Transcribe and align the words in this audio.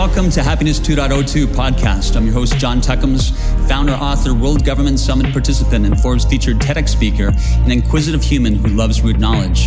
Welcome 0.00 0.30
to 0.30 0.42
Happiness 0.42 0.80
2.02 0.80 1.44
podcast. 1.48 2.16
I'm 2.16 2.24
your 2.24 2.32
host, 2.32 2.56
John 2.56 2.80
Tuckums, 2.80 3.36
founder, 3.68 3.92
author, 3.92 4.32
World 4.32 4.64
Government 4.64 4.98
Summit 4.98 5.30
participant, 5.30 5.84
and 5.84 6.00
Forbes 6.00 6.24
featured 6.24 6.56
TEDx 6.56 6.88
speaker, 6.88 7.32
an 7.36 7.70
inquisitive 7.70 8.22
human 8.22 8.54
who 8.54 8.68
loves 8.68 9.02
root 9.02 9.18
knowledge. 9.18 9.66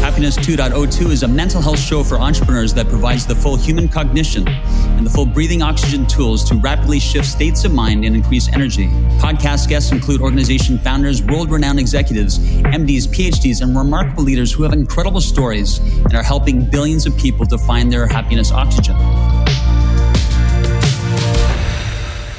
Happiness 0.00 0.38
2.02 0.38 1.10
is 1.10 1.22
a 1.22 1.28
mental 1.28 1.60
health 1.60 1.78
show 1.78 2.02
for 2.02 2.18
entrepreneurs 2.18 2.72
that 2.72 2.88
provides 2.88 3.26
the 3.26 3.34
full 3.34 3.56
human 3.56 3.88
cognition 3.88 4.48
and 4.48 5.04
the 5.04 5.10
full 5.10 5.26
breathing 5.26 5.60
oxygen 5.60 6.06
tools 6.06 6.44
to 6.44 6.54
rapidly 6.54 6.98
shift 6.98 7.26
states 7.28 7.62
of 7.66 7.74
mind 7.74 8.06
and 8.06 8.16
increase 8.16 8.48
energy. 8.54 8.86
Podcast 9.18 9.68
guests 9.68 9.92
include 9.92 10.22
organization 10.22 10.78
founders, 10.78 11.22
world 11.22 11.50
renowned 11.50 11.78
executives, 11.78 12.38
MDs, 12.38 13.06
PhDs, 13.08 13.60
and 13.60 13.76
remarkable 13.76 14.22
leaders 14.22 14.50
who 14.50 14.62
have 14.62 14.72
incredible 14.72 15.20
stories 15.20 15.76
and 15.76 16.14
are 16.14 16.22
helping 16.22 16.64
billions 16.64 17.04
of 17.04 17.14
people 17.18 17.44
to 17.44 17.58
find 17.58 17.92
their 17.92 18.06
happiness 18.06 18.50
oxygen. 18.50 18.96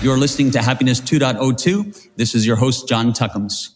You're 0.02 0.18
listening 0.18 0.50
to 0.52 0.62
Happiness 0.62 1.02
2.02. 1.02 2.12
This 2.16 2.34
is 2.34 2.48
your 2.48 2.56
host, 2.56 2.88
John 2.88 3.12
Tuckums. 3.12 3.76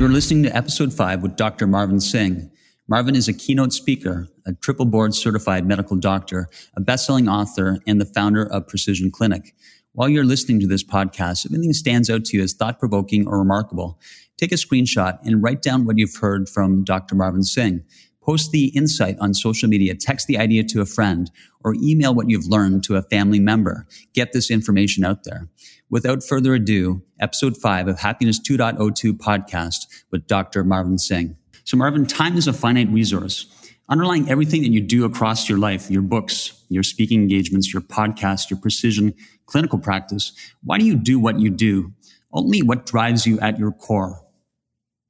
You're 0.00 0.08
listening 0.08 0.42
to 0.42 0.56
episode 0.56 0.92
five 0.92 1.22
with 1.22 1.36
Dr. 1.36 1.68
Marvin 1.68 2.00
Singh. 2.00 2.50
Marvin 2.88 3.14
is 3.14 3.28
a 3.28 3.32
keynote 3.32 3.72
speaker, 3.72 4.26
a 4.44 4.52
triple 4.52 4.84
board 4.84 5.14
certified 5.14 5.64
medical 5.64 5.96
doctor, 5.96 6.48
a 6.74 6.80
best-selling 6.80 7.28
author, 7.28 7.78
and 7.86 8.00
the 8.00 8.04
founder 8.04 8.44
of 8.44 8.66
Precisione 8.66 9.12
Clinic. 9.12 9.54
While 9.92 10.08
you're 10.08 10.24
listening 10.24 10.58
to 10.58 10.66
this 10.66 10.82
podcast, 10.82 11.46
if 11.46 11.52
anything 11.52 11.72
stands 11.72 12.10
out 12.10 12.24
to 12.24 12.36
you 12.36 12.42
as 12.42 12.54
thought 12.54 12.80
provoking 12.80 13.28
or 13.28 13.38
remarkable, 13.38 14.00
take 14.38 14.50
a 14.50 14.56
screenshot 14.56 15.20
and 15.22 15.40
write 15.40 15.62
down 15.62 15.84
what 15.84 15.98
you've 15.98 16.16
heard 16.16 16.48
from 16.48 16.82
Dr. 16.82 17.14
Marvin 17.14 17.44
Singh. 17.44 17.84
Post 18.28 18.50
the 18.50 18.66
insight 18.76 19.16
on 19.20 19.32
social 19.32 19.70
media, 19.70 19.94
text 19.94 20.26
the 20.26 20.36
idea 20.36 20.62
to 20.62 20.82
a 20.82 20.84
friend, 20.84 21.30
or 21.64 21.74
email 21.82 22.14
what 22.14 22.28
you've 22.28 22.44
learned 22.44 22.84
to 22.84 22.96
a 22.96 23.00
family 23.00 23.40
member. 23.40 23.86
Get 24.12 24.32
this 24.34 24.50
information 24.50 25.02
out 25.02 25.24
there. 25.24 25.48
Without 25.88 26.22
further 26.22 26.52
ado, 26.52 27.00
episode 27.18 27.56
five 27.56 27.88
of 27.88 28.00
Happiness 28.00 28.38
2.02 28.38 29.14
podcast 29.14 29.86
with 30.10 30.26
Dr. 30.26 30.62
Marvin 30.62 30.98
Singh. 30.98 31.38
So, 31.64 31.78
Marvin, 31.78 32.04
time 32.04 32.36
is 32.36 32.46
a 32.46 32.52
finite 32.52 32.90
resource. 32.90 33.46
Underlying 33.88 34.30
everything 34.30 34.60
that 34.60 34.72
you 34.72 34.82
do 34.82 35.06
across 35.06 35.48
your 35.48 35.56
life, 35.56 35.90
your 35.90 36.02
books, 36.02 36.52
your 36.68 36.82
speaking 36.82 37.22
engagements, 37.22 37.72
your 37.72 37.80
podcast, 37.80 38.50
your 38.50 38.60
precision 38.60 39.14
clinical 39.46 39.78
practice, 39.78 40.32
why 40.62 40.76
do 40.76 40.84
you 40.84 40.96
do 40.96 41.18
what 41.18 41.40
you 41.40 41.48
do? 41.48 41.94
Only 42.30 42.60
what 42.60 42.84
drives 42.84 43.26
you 43.26 43.40
at 43.40 43.58
your 43.58 43.72
core? 43.72 44.22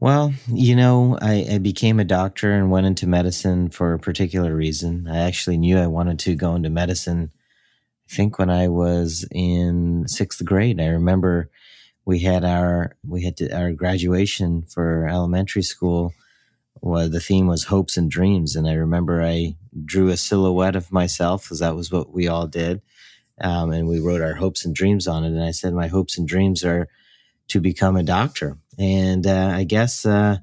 Well, 0.01 0.33
you 0.47 0.77
know, 0.77 1.19
I, 1.21 1.47
I, 1.55 1.59
became 1.59 1.99
a 1.99 2.05
doctor 2.05 2.53
and 2.53 2.71
went 2.71 2.87
into 2.87 3.09
medicine 3.09 3.69
for 3.69 3.95
a 3.95 3.99
particular 3.99 4.55
reason. 4.55 5.09
I 5.09 5.19
actually 5.19 5.59
knew 5.59 5.77
I 5.77 5.89
wanted 5.89 6.21
to 6.21 6.37
go 6.37 6.55
into 6.55 6.71
medicine. 6.71 7.33
I 8.09 8.15
think 8.15 8.39
when 8.39 8.49
I 8.49 8.69
was 8.69 9.27
in 9.33 10.07
sixth 10.07 10.45
grade, 10.45 10.81
I 10.81 10.87
remember 10.87 11.51
we 12.05 12.21
had 12.21 12.45
our 12.45 12.97
we 13.05 13.25
had 13.25 13.37
to, 13.39 13.51
our 13.53 13.73
graduation 13.73 14.63
for 14.63 15.09
elementary 15.09 15.63
school. 15.63 16.13
Well, 16.81 17.09
the 17.09 17.19
theme 17.19 17.49
was 17.49 17.65
hopes 17.65 17.97
and 17.97 18.09
dreams, 18.09 18.55
and 18.55 18.69
I 18.69 18.75
remember 18.75 19.21
I 19.21 19.57
drew 19.85 20.11
a 20.11 20.17
silhouette 20.17 20.77
of 20.77 20.93
myself 20.93 21.43
because 21.43 21.59
that 21.59 21.75
was 21.75 21.91
what 21.91 22.13
we 22.13 22.29
all 22.29 22.47
did, 22.47 22.83
um, 23.41 23.73
and 23.73 23.89
we 23.89 23.99
wrote 23.99 24.23
our 24.23 24.35
hopes 24.35 24.65
and 24.65 24.77
dreams 24.77 25.09
on 25.09 25.25
it. 25.25 25.33
And 25.33 25.43
I 25.43 25.51
said, 25.51 25.75
my 25.75 25.89
hopes 25.89 26.17
and 26.17 26.29
dreams 26.29 26.63
are 26.63 26.87
to 27.49 27.61
become 27.61 27.97
a 27.97 28.03
doctor. 28.03 28.59
And 28.79 29.27
uh, 29.27 29.53
I 29.55 29.65
guess 29.65 30.07
uh, 30.07 30.39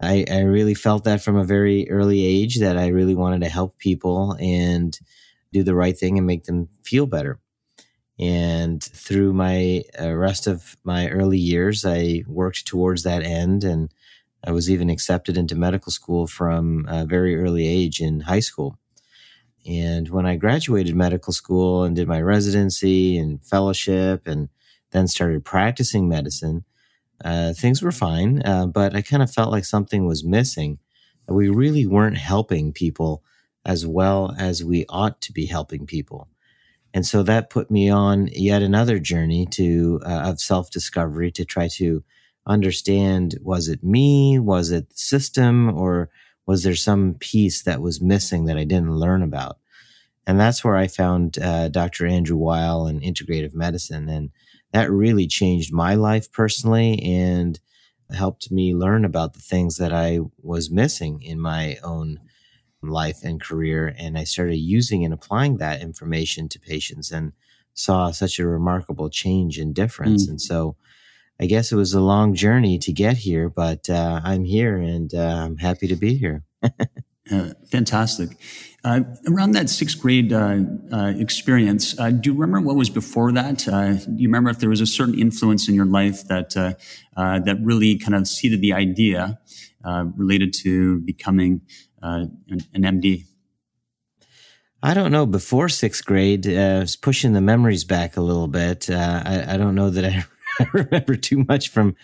I, 0.00 0.24
I, 0.30 0.40
really 0.40 0.74
felt 0.74 1.04
that 1.04 1.22
from 1.22 1.36
a 1.36 1.44
very 1.44 1.88
early 1.90 2.24
age 2.24 2.58
that 2.60 2.76
I 2.76 2.88
really 2.88 3.14
wanted 3.14 3.42
to 3.42 3.48
help 3.48 3.78
people 3.78 4.36
and 4.40 4.98
do 5.52 5.62
the 5.62 5.74
right 5.74 5.96
thing 5.96 6.18
and 6.18 6.26
make 6.26 6.44
them 6.44 6.68
feel 6.82 7.06
better. 7.06 7.38
And 8.18 8.82
through 8.82 9.32
my 9.32 9.82
uh, 10.00 10.12
rest 10.12 10.46
of 10.46 10.76
my 10.84 11.08
early 11.08 11.38
years, 11.38 11.84
I 11.84 12.24
worked 12.26 12.66
towards 12.66 13.02
that 13.04 13.22
end. 13.22 13.64
And 13.64 13.90
I 14.44 14.52
was 14.52 14.70
even 14.70 14.90
accepted 14.90 15.36
into 15.36 15.54
medical 15.54 15.92
school 15.92 16.26
from 16.26 16.86
a 16.88 17.06
very 17.06 17.36
early 17.36 17.66
age 17.66 18.00
in 18.00 18.20
high 18.20 18.40
school. 18.40 18.78
And 19.66 20.08
when 20.08 20.26
I 20.26 20.36
graduated 20.36 20.96
medical 20.96 21.32
school 21.32 21.84
and 21.84 21.94
did 21.94 22.08
my 22.08 22.20
residency 22.20 23.18
and 23.18 23.44
fellowship 23.44 24.26
and 24.26 24.48
then 24.92 25.06
started 25.08 25.44
practicing 25.44 26.08
medicine, 26.08 26.64
uh, 27.24 27.52
things 27.52 27.82
were 27.82 27.92
fine, 27.92 28.42
uh, 28.44 28.66
but 28.66 28.94
I 28.94 29.02
kind 29.02 29.22
of 29.22 29.30
felt 29.30 29.50
like 29.50 29.64
something 29.64 30.06
was 30.06 30.24
missing. 30.24 30.78
We 31.28 31.48
really 31.48 31.86
weren't 31.86 32.18
helping 32.18 32.72
people 32.72 33.22
as 33.64 33.86
well 33.86 34.34
as 34.38 34.64
we 34.64 34.86
ought 34.88 35.20
to 35.22 35.32
be 35.32 35.46
helping 35.46 35.86
people. 35.86 36.28
And 36.92 37.06
so 37.06 37.22
that 37.22 37.50
put 37.50 37.70
me 37.70 37.88
on 37.88 38.28
yet 38.32 38.62
another 38.62 38.98
journey 38.98 39.46
to 39.52 40.00
uh, 40.04 40.30
of 40.30 40.40
self 40.40 40.70
discovery 40.70 41.30
to 41.32 41.44
try 41.44 41.68
to 41.74 42.02
understand 42.46 43.38
was 43.42 43.68
it 43.68 43.84
me, 43.84 44.38
was 44.38 44.70
it 44.70 44.88
the 44.88 44.96
system, 44.96 45.72
or 45.78 46.08
was 46.46 46.64
there 46.64 46.74
some 46.74 47.14
piece 47.20 47.62
that 47.62 47.80
was 47.80 48.00
missing 48.00 48.46
that 48.46 48.56
I 48.56 48.64
didn't 48.64 48.96
learn 48.96 49.22
about? 49.22 49.58
And 50.26 50.40
that's 50.40 50.64
where 50.64 50.76
I 50.76 50.88
found 50.88 51.38
uh, 51.38 51.68
Dr. 51.68 52.06
Andrew 52.06 52.36
Weil 52.36 52.86
and 52.86 53.00
integrative 53.02 53.54
medicine. 53.54 54.08
And 54.08 54.30
that 54.72 54.90
really 54.90 55.26
changed 55.26 55.72
my 55.72 55.94
life 55.94 56.30
personally 56.30 57.00
and 57.02 57.58
helped 58.12 58.50
me 58.50 58.74
learn 58.74 59.04
about 59.04 59.34
the 59.34 59.40
things 59.40 59.76
that 59.76 59.92
I 59.92 60.20
was 60.42 60.70
missing 60.70 61.22
in 61.22 61.40
my 61.40 61.76
own 61.82 62.20
life 62.82 63.22
and 63.22 63.40
career. 63.40 63.94
And 63.98 64.18
I 64.18 64.24
started 64.24 64.56
using 64.56 65.04
and 65.04 65.14
applying 65.14 65.58
that 65.58 65.80
information 65.80 66.48
to 66.48 66.58
patients 66.58 67.10
and 67.10 67.32
saw 67.74 68.10
such 68.10 68.38
a 68.38 68.46
remarkable 68.46 69.10
change 69.10 69.58
and 69.58 69.74
difference. 69.74 70.26
Mm. 70.26 70.30
And 70.30 70.40
so 70.40 70.76
I 71.40 71.46
guess 71.46 71.72
it 71.72 71.76
was 71.76 71.94
a 71.94 72.00
long 72.00 72.34
journey 72.34 72.78
to 72.78 72.92
get 72.92 73.16
here, 73.16 73.48
but 73.48 73.88
uh, 73.88 74.20
I'm 74.22 74.44
here 74.44 74.76
and 74.76 75.12
uh, 75.14 75.42
I'm 75.44 75.56
happy 75.56 75.86
to 75.88 75.96
be 75.96 76.16
here. 76.16 76.42
uh, 77.30 77.50
fantastic. 77.70 78.36
Uh, 78.82 79.00
around 79.28 79.52
that 79.52 79.68
sixth 79.68 80.00
grade 80.00 80.32
uh, 80.32 80.60
uh, 80.90 81.12
experience, 81.16 81.98
uh, 81.98 82.10
do 82.10 82.32
you 82.32 82.38
remember 82.38 82.66
what 82.66 82.76
was 82.76 82.88
before 82.88 83.30
that? 83.30 83.68
Uh, 83.68 83.92
do 83.92 84.16
you 84.16 84.28
remember 84.28 84.48
if 84.48 84.58
there 84.58 84.70
was 84.70 84.80
a 84.80 84.86
certain 84.86 85.18
influence 85.18 85.68
in 85.68 85.74
your 85.74 85.84
life 85.84 86.26
that 86.28 86.50
that 86.50 87.58
really 87.62 87.98
kind 87.98 88.14
of 88.14 88.26
seeded 88.26 88.62
the 88.62 88.72
idea 88.72 89.38
related 90.16 90.54
to 90.54 91.00
becoming 91.00 91.60
an, 92.00 92.38
an, 92.72 92.82
MD? 92.82 93.24
I 94.82 94.94
don't 94.94 95.12
know. 95.12 95.26
Before 95.26 95.68
sixth 95.68 96.06
grade, 96.06 96.48
I 96.48 96.78
was 96.78 96.96
pushing 96.96 97.34
the 97.34 97.42
memories 97.42 97.84
back 97.84 98.16
a 98.16 98.22
little 98.22 98.48
bit. 98.48 98.88
I, 98.88 99.44
I, 99.46 99.56
don't 99.58 99.74
know 99.74 99.90
that 99.90 100.06
I 100.06 100.24
remember 100.72 101.16
too 101.16 101.44
much 101.48 101.68
from 101.68 101.96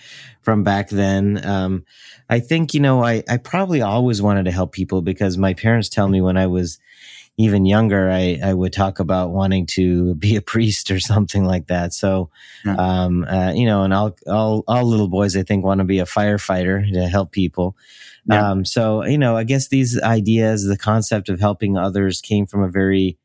from 0.42 0.62
back 0.62 0.88
then. 0.88 1.44
Um, 1.44 1.84
I 2.28 2.40
think 2.40 2.74
you 2.74 2.80
know 2.80 3.02
I 3.02 3.22
I 3.28 3.36
probably 3.36 3.82
always 3.82 4.22
wanted 4.22 4.44
to 4.44 4.50
help 4.50 4.72
people 4.72 5.02
because 5.02 5.38
my 5.38 5.54
parents 5.54 5.88
tell 5.88 6.08
me 6.08 6.20
when 6.20 6.36
I 6.36 6.46
was 6.46 6.78
even 7.38 7.66
younger 7.66 8.10
I 8.10 8.38
I 8.42 8.54
would 8.54 8.72
talk 8.72 8.98
about 8.98 9.30
wanting 9.30 9.66
to 9.66 10.14
be 10.14 10.36
a 10.36 10.42
priest 10.42 10.90
or 10.90 11.00
something 11.00 11.44
like 11.44 11.66
that. 11.66 11.92
So, 11.92 12.30
yeah. 12.64 12.76
um, 12.76 13.24
uh, 13.24 13.52
you 13.52 13.66
know, 13.66 13.82
and 13.82 13.92
all 13.92 14.16
all 14.26 14.64
all 14.66 14.84
little 14.84 15.08
boys 15.08 15.36
I 15.36 15.42
think 15.42 15.64
want 15.64 15.78
to 15.78 15.84
be 15.84 15.98
a 15.98 16.06
firefighter 16.06 16.90
to 16.92 17.08
help 17.08 17.32
people. 17.32 17.76
Yeah. 18.28 18.50
Um, 18.50 18.64
so 18.64 19.04
you 19.04 19.18
know, 19.18 19.36
I 19.36 19.44
guess 19.44 19.68
these 19.68 20.00
ideas, 20.00 20.64
the 20.64 20.78
concept 20.78 21.28
of 21.28 21.40
helping 21.40 21.76
others, 21.76 22.20
came 22.20 22.46
from 22.46 22.62
a 22.62 22.70
very 22.70 23.18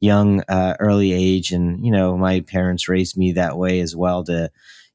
young, 0.00 0.42
uh, 0.48 0.76
early 0.78 1.12
age. 1.12 1.52
And, 1.52 1.84
you 1.84 1.92
know, 1.92 2.16
my 2.16 2.40
parents 2.40 2.88
raised 2.88 3.16
me 3.16 3.32
that 3.32 3.56
way 3.56 3.80
as 3.80 3.96
well 3.96 4.24
to, 4.24 4.50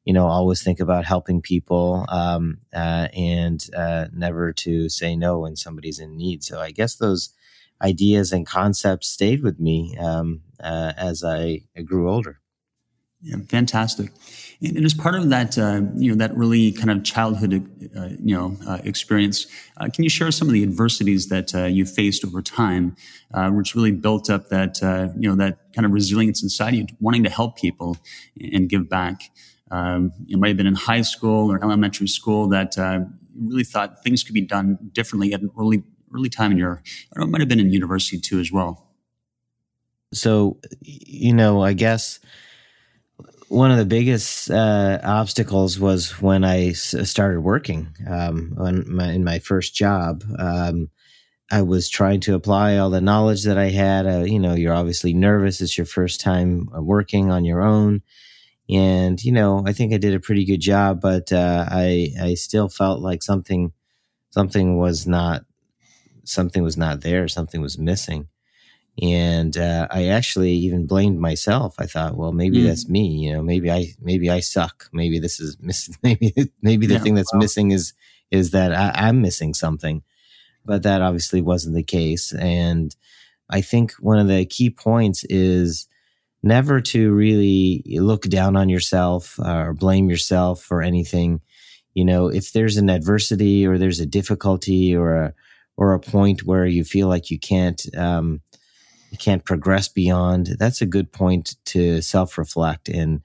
you 0.05 0.13
know, 0.13 0.27
always 0.27 0.61
think 0.61 0.79
about 0.79 1.05
helping 1.05 1.41
people, 1.41 2.05
um, 2.09 2.57
uh, 2.73 3.07
and, 3.13 3.69
uh, 3.75 4.07
never 4.13 4.51
to 4.51 4.89
say 4.89 5.15
no 5.15 5.39
when 5.39 5.55
somebody's 5.55 5.99
in 5.99 6.17
need. 6.17 6.43
So 6.43 6.59
I 6.59 6.71
guess 6.71 6.95
those 6.95 7.29
ideas 7.81 8.31
and 8.33 8.45
concepts 8.45 9.07
stayed 9.07 9.43
with 9.43 9.59
me, 9.59 9.95
um, 9.97 10.41
uh, 10.61 10.93
as 10.97 11.23
I 11.23 11.63
grew 11.85 12.09
older. 12.09 12.39
Yeah, 13.21 13.37
fantastic. 13.47 14.11
And, 14.61 14.75
and, 14.75 14.85
as 14.85 14.93
part 14.93 15.15
of 15.15 15.29
that, 15.29 15.57
uh, 15.57 15.81
you 15.95 16.11
know, 16.11 16.17
that 16.17 16.35
really 16.35 16.73
kind 16.73 16.91
of 16.91 17.05
childhood, 17.05 17.53
uh, 17.95 18.09
you 18.21 18.35
know, 18.35 18.57
uh, 18.67 18.79
experience, 18.83 19.47
can 19.93 20.03
you 20.03 20.09
share 20.09 20.29
some 20.29 20.49
of 20.49 20.53
the 20.53 20.63
adversities 20.63 21.29
that 21.29 21.53
you 21.71 21.85
faced 21.85 22.25
over 22.25 22.41
time, 22.41 22.97
which 23.51 23.75
really 23.75 23.91
built 23.91 24.29
up 24.29 24.49
that, 24.49 24.81
you 25.17 25.29
know, 25.29 25.35
that 25.35 25.59
kind 25.73 25.85
of 25.85 25.93
resilience 25.93 26.43
inside 26.43 26.73
you, 26.73 26.85
wanting 26.99 27.23
to 27.23 27.29
help 27.29 27.57
people 27.57 27.95
and 28.53 28.67
give 28.67 28.89
back? 28.89 29.31
Um, 29.71 30.11
it 30.27 30.37
might 30.37 30.49
have 30.49 30.57
been 30.57 30.67
in 30.67 30.75
high 30.75 31.01
school 31.01 31.51
or 31.51 31.63
elementary 31.63 32.07
school 32.07 32.47
that 32.49 32.75
you 32.77 33.07
really 33.35 33.63
thought 33.63 34.03
things 34.03 34.23
could 34.23 34.33
be 34.33 34.41
done 34.41 34.77
differently 34.91 35.33
at 35.33 35.41
an 35.41 35.49
early, 35.57 35.83
early 36.13 36.29
time 36.29 36.51
in 36.51 36.57
your, 36.57 36.81
or 37.15 37.23
it 37.23 37.27
might 37.27 37.41
have 37.41 37.49
been 37.49 37.59
in 37.59 37.71
university 37.71 38.19
too 38.19 38.39
as 38.39 38.51
well. 38.51 38.89
So, 40.13 40.59
you 40.81 41.33
know, 41.33 41.63
I 41.63 41.73
guess 41.73 42.19
one 43.47 43.71
of 43.71 43.77
the 43.77 43.85
biggest 43.85 44.49
uh, 44.51 44.99
obstacles 45.03 45.79
was 45.79 46.21
when 46.21 46.43
I 46.43 46.69
s- 46.69 46.95
started 47.09 47.41
working 47.41 47.95
um, 48.07 48.53
my, 48.87 49.11
in 49.11 49.23
my 49.23 49.39
first 49.39 49.75
job. 49.75 50.23
Um, 50.37 50.89
I 51.51 51.61
was 51.61 51.89
trying 51.89 52.19
to 52.21 52.35
apply 52.35 52.77
all 52.77 52.89
the 52.89 53.01
knowledge 53.01 53.43
that 53.43 53.57
I 53.57 53.69
had. 53.69 54.07
Uh, 54.07 54.19
you 54.19 54.39
know, 54.39 54.55
you're 54.55 54.73
obviously 54.73 55.13
nervous. 55.13 55.61
It's 55.61 55.77
your 55.77 55.85
first 55.85 56.21
time 56.21 56.69
uh, 56.75 56.81
working 56.81 57.31
on 57.31 57.45
your 57.45 57.61
own. 57.61 58.01
And, 58.69 59.23
you 59.23 59.31
know, 59.31 59.63
I 59.65 59.73
think 59.73 59.93
I 59.93 59.97
did 59.97 60.13
a 60.13 60.19
pretty 60.19 60.45
good 60.45 60.61
job, 60.61 61.01
but 61.01 61.31
uh, 61.31 61.65
I, 61.69 62.09
I 62.21 62.33
still 62.35 62.69
felt 62.69 63.01
like 63.01 63.21
something, 63.21 63.73
something 64.29 64.77
was 64.77 65.05
not, 65.05 65.43
something 66.23 66.63
was 66.63 66.77
not 66.77 67.01
there. 67.01 67.27
Something 67.27 67.61
was 67.61 67.77
missing. 67.77 68.27
And 69.01 69.57
uh, 69.57 69.87
I 69.91 70.07
actually 70.07 70.51
even 70.51 70.85
blamed 70.85 71.19
myself. 71.19 71.75
I 71.79 71.87
thought, 71.87 72.15
well, 72.15 72.31
maybe 72.31 72.59
mm. 72.59 72.67
that's 72.67 72.87
me. 72.87 73.07
You 73.07 73.33
know, 73.33 73.41
maybe 73.41 73.71
I, 73.71 73.87
maybe 73.99 74.29
I 74.29 74.39
suck. 74.39 74.87
Maybe 74.93 75.19
this 75.19 75.39
is 75.39 75.57
miss. 75.59 75.89
Maybe, 76.03 76.33
maybe 76.61 76.85
the 76.85 76.93
yeah, 76.93 76.99
thing 76.99 77.15
that's 77.15 77.33
missing 77.33 77.71
is 77.71 77.93
is 78.29 78.51
that 78.51 78.73
I, 78.73 79.07
I'm 79.07 79.21
missing 79.21 79.53
something 79.53 80.03
but 80.65 80.83
that 80.83 81.01
obviously 81.01 81.41
wasn't 81.41 81.75
the 81.75 81.83
case. 81.83 82.33
And 82.33 82.95
I 83.49 83.61
think 83.61 83.93
one 83.93 84.19
of 84.19 84.27
the 84.27 84.45
key 84.45 84.69
points 84.69 85.23
is 85.25 85.87
never 86.43 86.81
to 86.81 87.13
really 87.13 87.83
look 87.87 88.23
down 88.23 88.55
on 88.55 88.69
yourself 88.69 89.39
or 89.39 89.73
blame 89.73 90.09
yourself 90.09 90.61
for 90.61 90.81
anything. 90.81 91.41
You 91.93 92.05
know, 92.05 92.27
if 92.27 92.51
there's 92.51 92.77
an 92.77 92.89
adversity 92.89 93.65
or 93.65 93.77
there's 93.77 93.99
a 93.99 94.05
difficulty 94.05 94.95
or 94.95 95.15
a 95.15 95.33
or 95.75 95.93
a 95.93 95.99
point 95.99 96.43
where 96.43 96.67
you 96.67 96.83
feel 96.83 97.07
like 97.07 97.31
you 97.31 97.39
can't 97.39 97.83
um, 97.95 98.41
you 99.11 99.17
can't 99.17 99.45
progress 99.45 99.87
beyond, 99.87 100.55
that's 100.59 100.81
a 100.81 100.87
good 100.87 101.11
point 101.11 101.55
to 101.65 102.01
self 102.01 102.37
reflect 102.37 102.89
and 102.89 103.21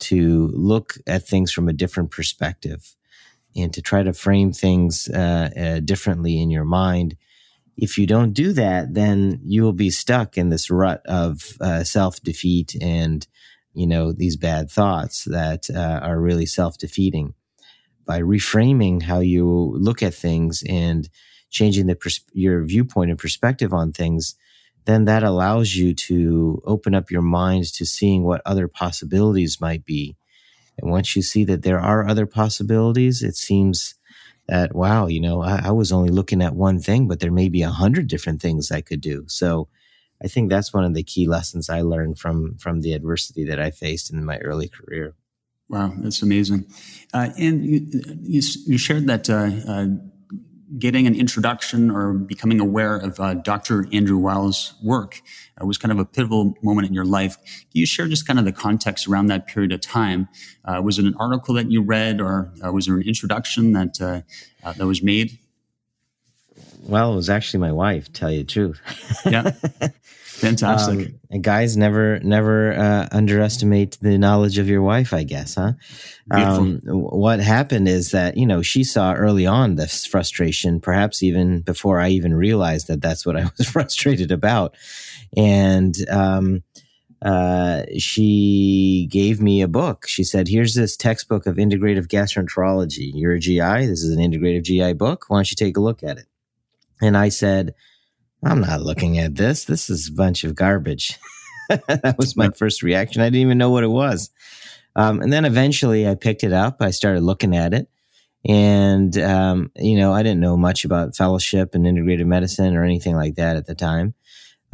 to 0.00 0.48
look 0.54 0.94
at 1.06 1.26
things 1.26 1.52
from 1.52 1.68
a 1.68 1.72
different 1.72 2.10
perspective 2.10 2.94
and 3.56 3.72
to 3.72 3.82
try 3.82 4.02
to 4.02 4.12
frame 4.12 4.52
things 4.52 5.08
uh, 5.08 5.50
uh, 5.56 5.80
differently 5.80 6.40
in 6.40 6.50
your 6.50 6.64
mind. 6.64 7.16
If 7.76 7.98
you 7.98 8.06
don't 8.06 8.32
do 8.32 8.52
that, 8.52 8.94
then 8.94 9.40
you 9.44 9.62
will 9.62 9.72
be 9.72 9.90
stuck 9.90 10.38
in 10.38 10.48
this 10.48 10.70
rut 10.70 11.02
of 11.06 11.56
uh, 11.60 11.84
self 11.84 12.20
defeat 12.22 12.76
and 12.80 13.26
you 13.72 13.86
know 13.86 14.12
these 14.12 14.36
bad 14.36 14.70
thoughts 14.70 15.24
that 15.24 15.68
uh, 15.74 16.00
are 16.02 16.20
really 16.20 16.46
self 16.46 16.78
defeating. 16.78 17.34
By 18.06 18.20
reframing 18.20 19.02
how 19.02 19.20
you 19.20 19.74
look 19.76 20.02
at 20.02 20.14
things 20.14 20.62
and 20.68 21.08
changing 21.50 21.86
the 21.86 21.96
pers- 21.96 22.24
your 22.32 22.64
viewpoint 22.64 23.10
and 23.10 23.18
perspective 23.18 23.72
on 23.72 23.92
things, 23.92 24.34
then 24.84 25.06
that 25.06 25.22
allows 25.22 25.74
you 25.74 25.94
to 25.94 26.62
open 26.66 26.94
up 26.94 27.10
your 27.10 27.22
mind 27.22 27.64
to 27.74 27.86
seeing 27.86 28.24
what 28.24 28.42
other 28.44 28.68
possibilities 28.68 29.60
might 29.60 29.84
be 29.84 30.16
and 30.78 30.90
once 30.90 31.14
you 31.14 31.22
see 31.22 31.44
that 31.44 31.62
there 31.62 31.80
are 31.80 32.06
other 32.06 32.26
possibilities, 32.26 33.22
it 33.22 33.36
seems 33.36 33.94
that, 34.46 34.74
wow, 34.74 35.06
you 35.06 35.20
know, 35.20 35.42
I, 35.42 35.62
I 35.64 35.70
was 35.70 35.92
only 35.92 36.10
looking 36.10 36.42
at 36.42 36.54
one 36.54 36.78
thing, 36.80 37.08
but 37.08 37.20
there 37.20 37.32
may 37.32 37.48
be 37.48 37.62
a 37.62 37.70
hundred 37.70 38.08
different 38.08 38.42
things 38.42 38.70
I 38.70 38.80
could 38.80 39.00
do. 39.00 39.24
So 39.26 39.68
I 40.22 40.28
think 40.28 40.50
that's 40.50 40.72
one 40.72 40.84
of 40.84 40.94
the 40.94 41.02
key 41.02 41.26
lessons 41.26 41.70
I 41.70 41.80
learned 41.80 42.18
from, 42.18 42.56
from 42.58 42.80
the 42.80 42.92
adversity 42.92 43.44
that 43.44 43.60
I 43.60 43.70
faced 43.70 44.12
in 44.12 44.24
my 44.24 44.38
early 44.38 44.68
career. 44.68 45.14
Wow, 45.68 45.92
that's 45.96 46.22
amazing. 46.22 46.66
Uh, 47.12 47.30
and 47.38 47.64
you, 47.64 47.86
you, 48.22 48.42
you, 48.66 48.78
shared 48.78 49.06
that 49.06 49.30
uh, 49.30 49.50
uh, 49.66 49.86
getting 50.78 51.06
an 51.06 51.14
introduction 51.14 51.90
or 51.90 52.12
becoming 52.12 52.60
aware 52.60 52.96
of 52.96 53.20
uh, 53.20 53.34
Dr. 53.34 53.86
Andrew 53.92 54.18
Weil's 54.18 54.74
work 54.82 55.20
uh, 55.60 55.66
was 55.66 55.78
kind 55.78 55.92
of 55.92 55.98
a 55.98 56.04
pivotal 56.04 56.54
moment 56.62 56.88
in 56.88 56.94
your 56.94 57.04
life. 57.04 57.36
Can 57.36 57.68
you 57.72 57.86
share 57.86 58.08
just 58.08 58.26
kind 58.26 58.38
of 58.38 58.44
the 58.44 58.52
context 58.52 59.06
around 59.06 59.26
that 59.26 59.46
period 59.46 59.72
of 59.72 59.80
time? 59.80 60.28
Uh, 60.64 60.80
was 60.82 60.98
it 60.98 61.04
an 61.04 61.14
article 61.18 61.54
that 61.54 61.70
you 61.70 61.82
read, 61.82 62.20
or 62.20 62.52
uh, 62.64 62.72
was 62.72 62.86
there 62.86 62.96
an 62.96 63.02
introduction 63.02 63.72
that 63.72 64.00
uh, 64.00 64.22
uh, 64.66 64.72
that 64.72 64.86
was 64.86 65.02
made? 65.02 65.38
Well, 66.82 67.12
it 67.12 67.16
was 67.16 67.30
actually 67.30 67.60
my 67.60 67.72
wife. 67.72 68.12
Tell 68.12 68.30
you 68.30 68.40
the 68.40 68.44
truth. 68.44 68.80
yeah. 69.24 69.52
Fantastic. 70.44 71.08
Um, 71.08 71.20
and 71.30 71.42
guys, 71.42 71.76
never, 71.76 72.20
never 72.20 72.72
uh, 72.74 73.08
underestimate 73.10 73.98
the 74.00 74.18
knowledge 74.18 74.58
of 74.58 74.68
your 74.68 74.82
wife. 74.82 75.12
I 75.12 75.24
guess, 75.24 75.56
huh? 75.56 75.72
Um, 76.30 76.80
what 76.84 77.40
happened 77.40 77.88
is 77.88 78.12
that 78.12 78.36
you 78.36 78.46
know 78.46 78.62
she 78.62 78.84
saw 78.84 79.14
early 79.14 79.46
on 79.46 79.76
this 79.76 80.06
frustration, 80.06 80.80
perhaps 80.80 81.22
even 81.22 81.60
before 81.60 82.00
I 82.00 82.08
even 82.10 82.34
realized 82.34 82.88
that 82.88 83.02
that's 83.02 83.26
what 83.26 83.36
I 83.36 83.44
was 83.58 83.68
frustrated 83.68 84.30
about, 84.32 84.76
and 85.36 85.94
um, 86.08 86.62
uh, 87.24 87.84
she 87.98 89.08
gave 89.10 89.40
me 89.40 89.62
a 89.62 89.68
book. 89.68 90.06
She 90.06 90.24
said, 90.24 90.48
"Here's 90.48 90.74
this 90.74 90.96
textbook 90.96 91.46
of 91.46 91.56
integrative 91.56 92.06
gastroenterology. 92.06 93.12
You're 93.14 93.34
a 93.34 93.40
GI. 93.40 93.86
This 93.86 94.02
is 94.02 94.14
an 94.14 94.20
integrative 94.20 94.62
GI 94.62 94.92
book. 94.94 95.26
Why 95.28 95.38
don't 95.38 95.50
you 95.50 95.56
take 95.56 95.76
a 95.76 95.80
look 95.80 96.02
at 96.02 96.18
it?" 96.18 96.26
And 97.02 97.16
I 97.16 97.28
said 97.28 97.74
I'm 98.44 98.60
not 98.60 98.82
looking 98.82 99.18
at 99.18 99.36
this. 99.36 99.64
This 99.64 99.88
is 99.88 100.08
a 100.08 100.12
bunch 100.12 100.44
of 100.44 100.54
garbage. 100.54 101.18
that 101.68 102.16
was 102.18 102.36
my 102.36 102.50
first 102.50 102.82
reaction. 102.82 103.22
I 103.22 103.26
didn't 103.26 103.40
even 103.40 103.58
know 103.58 103.70
what 103.70 103.84
it 103.84 103.88
was. 103.88 104.30
Um, 104.96 105.20
and 105.20 105.32
then 105.32 105.44
eventually 105.44 106.06
I 106.06 106.14
picked 106.14 106.44
it 106.44 106.52
up. 106.52 106.76
I 106.80 106.90
started 106.90 107.22
looking 107.22 107.56
at 107.56 107.72
it. 107.72 107.88
And, 108.46 109.16
um, 109.18 109.72
you 109.76 109.96
know, 109.96 110.12
I 110.12 110.22
didn't 110.22 110.40
know 110.40 110.56
much 110.58 110.84
about 110.84 111.16
fellowship 111.16 111.74
and 111.74 111.86
integrated 111.86 112.26
medicine 112.26 112.76
or 112.76 112.84
anything 112.84 113.16
like 113.16 113.36
that 113.36 113.56
at 113.56 113.66
the 113.66 113.74
time. 113.74 114.14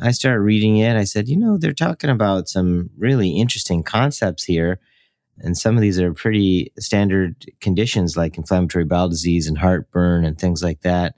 I 0.01 0.11
started 0.11 0.41
reading 0.41 0.79
it. 0.79 0.97
I 0.97 1.05
said, 1.05 1.29
you 1.29 1.37
know, 1.37 1.57
they're 1.57 1.73
talking 1.73 2.11
about 2.11 2.49
some 2.49 2.91
really 2.99 3.37
interesting 3.37 3.85
concepts 3.85 4.43
here. 4.43 4.81
And 5.39 5.57
some 5.57 5.77
of 5.77 5.83
these 5.83 6.01
are 6.01 6.13
pretty 6.13 6.73
standard 6.79 7.47
conditions 7.61 8.17
like 8.17 8.37
inflammatory 8.37 8.85
bowel 8.85 9.09
disease 9.09 9.47
and 9.47 9.57
heartburn 9.57 10.25
and 10.25 10.39
things 10.39 10.63
like 10.63 10.81
that 10.81 11.15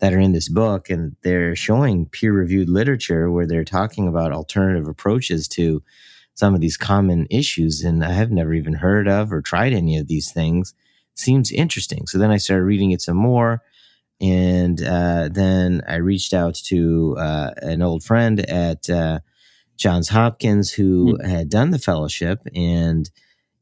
that 0.00 0.12
are 0.12 0.18
in 0.18 0.32
this 0.32 0.48
book 0.48 0.90
and 0.90 1.14
they're 1.22 1.54
showing 1.54 2.06
peer 2.06 2.32
reviewed 2.32 2.68
literature 2.68 3.30
where 3.30 3.46
they're 3.46 3.64
talking 3.64 4.08
about 4.08 4.32
alternative 4.32 4.88
approaches 4.88 5.46
to 5.46 5.82
some 6.34 6.54
of 6.54 6.60
these 6.60 6.76
common 6.76 7.26
issues 7.30 7.82
and 7.82 8.04
I 8.04 8.12
have 8.12 8.30
never 8.30 8.54
even 8.54 8.74
heard 8.74 9.08
of 9.08 9.32
or 9.32 9.42
tried 9.42 9.72
any 9.72 9.98
of 9.98 10.08
these 10.08 10.32
things 10.32 10.74
seems 11.14 11.52
interesting 11.52 12.06
so 12.06 12.18
then 12.18 12.30
I 12.30 12.38
started 12.38 12.64
reading 12.64 12.92
it 12.92 13.02
some 13.02 13.16
more 13.16 13.62
and 14.20 14.82
uh, 14.82 15.28
then 15.30 15.82
I 15.86 15.96
reached 15.96 16.34
out 16.34 16.54
to 16.66 17.16
uh, 17.18 17.50
an 17.56 17.82
old 17.82 18.02
friend 18.02 18.40
at 18.40 18.88
uh, 18.88 19.20
Johns 19.76 20.08
Hopkins 20.10 20.72
who 20.72 21.14
mm-hmm. 21.14 21.28
had 21.28 21.48
done 21.48 21.70
the 21.70 21.78
fellowship 21.78 22.40
and 22.54 23.10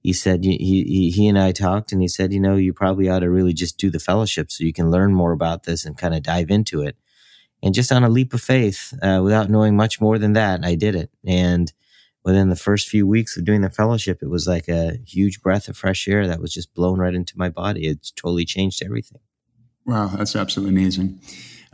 he 0.00 0.12
said 0.12 0.44
he, 0.44 0.56
he 0.56 1.10
he 1.10 1.28
and 1.28 1.38
I 1.38 1.52
talked 1.52 1.92
and 1.92 2.00
he 2.00 2.08
said, 2.08 2.32
you 2.32 2.40
know, 2.40 2.56
you 2.56 2.72
probably 2.72 3.08
ought 3.08 3.20
to 3.20 3.30
really 3.30 3.52
just 3.52 3.78
do 3.78 3.90
the 3.90 3.98
fellowship 3.98 4.50
so 4.50 4.64
you 4.64 4.72
can 4.72 4.90
learn 4.90 5.12
more 5.12 5.32
about 5.32 5.64
this 5.64 5.84
and 5.84 5.98
kind 5.98 6.14
of 6.14 6.22
dive 6.22 6.50
into 6.50 6.82
it. 6.82 6.96
And 7.62 7.74
just 7.74 7.90
on 7.90 8.04
a 8.04 8.08
leap 8.08 8.32
of 8.32 8.40
faith, 8.40 8.94
uh, 9.02 9.20
without 9.22 9.50
knowing 9.50 9.76
much 9.76 10.00
more 10.00 10.18
than 10.18 10.34
that, 10.34 10.64
I 10.64 10.76
did 10.76 10.94
it. 10.94 11.10
And 11.26 11.72
within 12.24 12.50
the 12.50 12.56
first 12.56 12.88
few 12.88 13.06
weeks 13.06 13.36
of 13.36 13.44
doing 13.44 13.62
the 13.62 13.70
fellowship, 13.70 14.22
it 14.22 14.28
was 14.28 14.46
like 14.46 14.68
a 14.68 14.98
huge 15.06 15.40
breath 15.40 15.68
of 15.68 15.76
fresh 15.76 16.06
air 16.06 16.26
that 16.28 16.40
was 16.40 16.54
just 16.54 16.72
blown 16.74 17.00
right 17.00 17.14
into 17.14 17.36
my 17.36 17.48
body. 17.48 17.88
It 17.88 18.12
totally 18.14 18.44
changed 18.44 18.82
everything. 18.84 19.20
Wow, 19.84 20.08
that's 20.08 20.36
absolutely 20.36 20.78
amazing. 20.78 21.20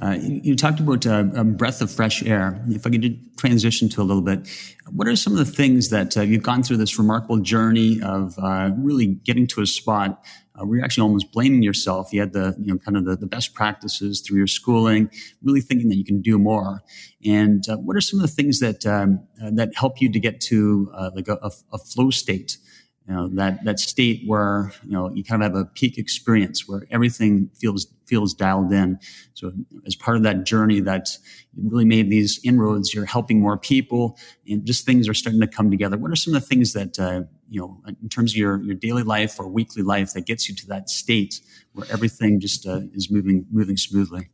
Uh, 0.02 0.16
you, 0.20 0.56
talked 0.56 0.80
about 0.80 1.06
uh, 1.06 1.24
a 1.34 1.44
breath 1.44 1.80
of 1.80 1.90
fresh 1.90 2.22
air. 2.24 2.60
If 2.68 2.86
I 2.86 2.90
could 2.90 3.36
transition 3.36 3.88
to 3.90 4.02
a 4.02 4.04
little 4.04 4.22
bit, 4.22 4.48
what 4.90 5.06
are 5.06 5.14
some 5.14 5.32
of 5.32 5.38
the 5.38 5.44
things 5.44 5.90
that 5.90 6.16
uh, 6.16 6.22
you've 6.22 6.42
gone 6.42 6.62
through 6.62 6.78
this 6.78 6.98
remarkable 6.98 7.38
journey 7.38 8.02
of 8.02 8.34
uh, 8.38 8.70
really 8.76 9.06
getting 9.06 9.46
to 9.48 9.60
a 9.60 9.66
spot 9.66 10.24
uh, 10.56 10.64
where 10.64 10.78
you're 10.78 10.84
actually 10.84 11.02
almost 11.02 11.30
blaming 11.30 11.62
yourself? 11.62 12.12
You 12.12 12.20
had 12.20 12.32
the, 12.32 12.56
you 12.58 12.72
know, 12.72 12.78
kind 12.78 12.96
of 12.96 13.04
the, 13.04 13.16
the 13.16 13.26
best 13.26 13.54
practices 13.54 14.20
through 14.20 14.38
your 14.38 14.48
schooling, 14.48 15.10
really 15.42 15.60
thinking 15.60 15.88
that 15.90 15.96
you 15.96 16.04
can 16.04 16.20
do 16.20 16.38
more. 16.38 16.82
And 17.24 17.64
what 17.68 17.96
are 17.96 18.00
some 18.00 18.18
of 18.18 18.26
the 18.26 18.32
things 18.32 18.58
that 18.60 18.84
um, 18.84 19.20
that 19.38 19.76
help 19.76 20.00
you 20.00 20.10
to 20.12 20.18
get 20.18 20.40
to 20.42 20.90
like 21.14 21.28
a, 21.28 21.50
a 21.72 21.78
flow 21.78 22.10
state? 22.10 22.58
You 23.06 23.14
know 23.14 23.28
that 23.28 23.64
that 23.64 23.78
state 23.78 24.22
where 24.26 24.72
you 24.84 24.92
know 24.92 25.10
you 25.14 25.22
kind 25.22 25.42
of 25.42 25.52
have 25.52 25.60
a 25.60 25.66
peak 25.66 25.98
experience 25.98 26.66
where 26.66 26.86
everything 26.90 27.50
feels 27.54 27.86
feels 28.06 28.34
dialed 28.34 28.72
in. 28.72 28.98
So 29.34 29.52
as 29.86 29.94
part 29.94 30.16
of 30.16 30.22
that 30.24 30.44
journey 30.44 30.80
that 30.80 31.16
really 31.56 31.84
made 31.84 32.10
these 32.10 32.38
inroads 32.44 32.92
you're 32.92 33.06
helping 33.06 33.40
more 33.40 33.56
people 33.56 34.18
and 34.48 34.64
just 34.64 34.84
things 34.84 35.08
are 35.08 35.14
starting 35.14 35.40
to 35.40 35.46
come 35.46 35.70
together. 35.70 35.96
What 35.96 36.10
are 36.10 36.16
some 36.16 36.34
of 36.34 36.42
the 36.42 36.46
things 36.46 36.72
that 36.72 36.98
uh, 36.98 37.22
you 37.50 37.60
know 37.60 37.80
in 38.02 38.08
terms 38.08 38.32
of 38.32 38.36
your 38.36 38.62
your 38.62 38.74
daily 38.74 39.02
life 39.02 39.38
or 39.38 39.48
weekly 39.48 39.82
life 39.82 40.14
that 40.14 40.26
gets 40.26 40.48
you 40.48 40.54
to 40.54 40.66
that 40.68 40.88
state 40.88 41.40
where 41.72 41.86
everything 41.90 42.40
just 42.40 42.66
uh, 42.66 42.80
is 42.94 43.10
moving 43.10 43.46
moving 43.50 43.76
smoothly 43.76 44.30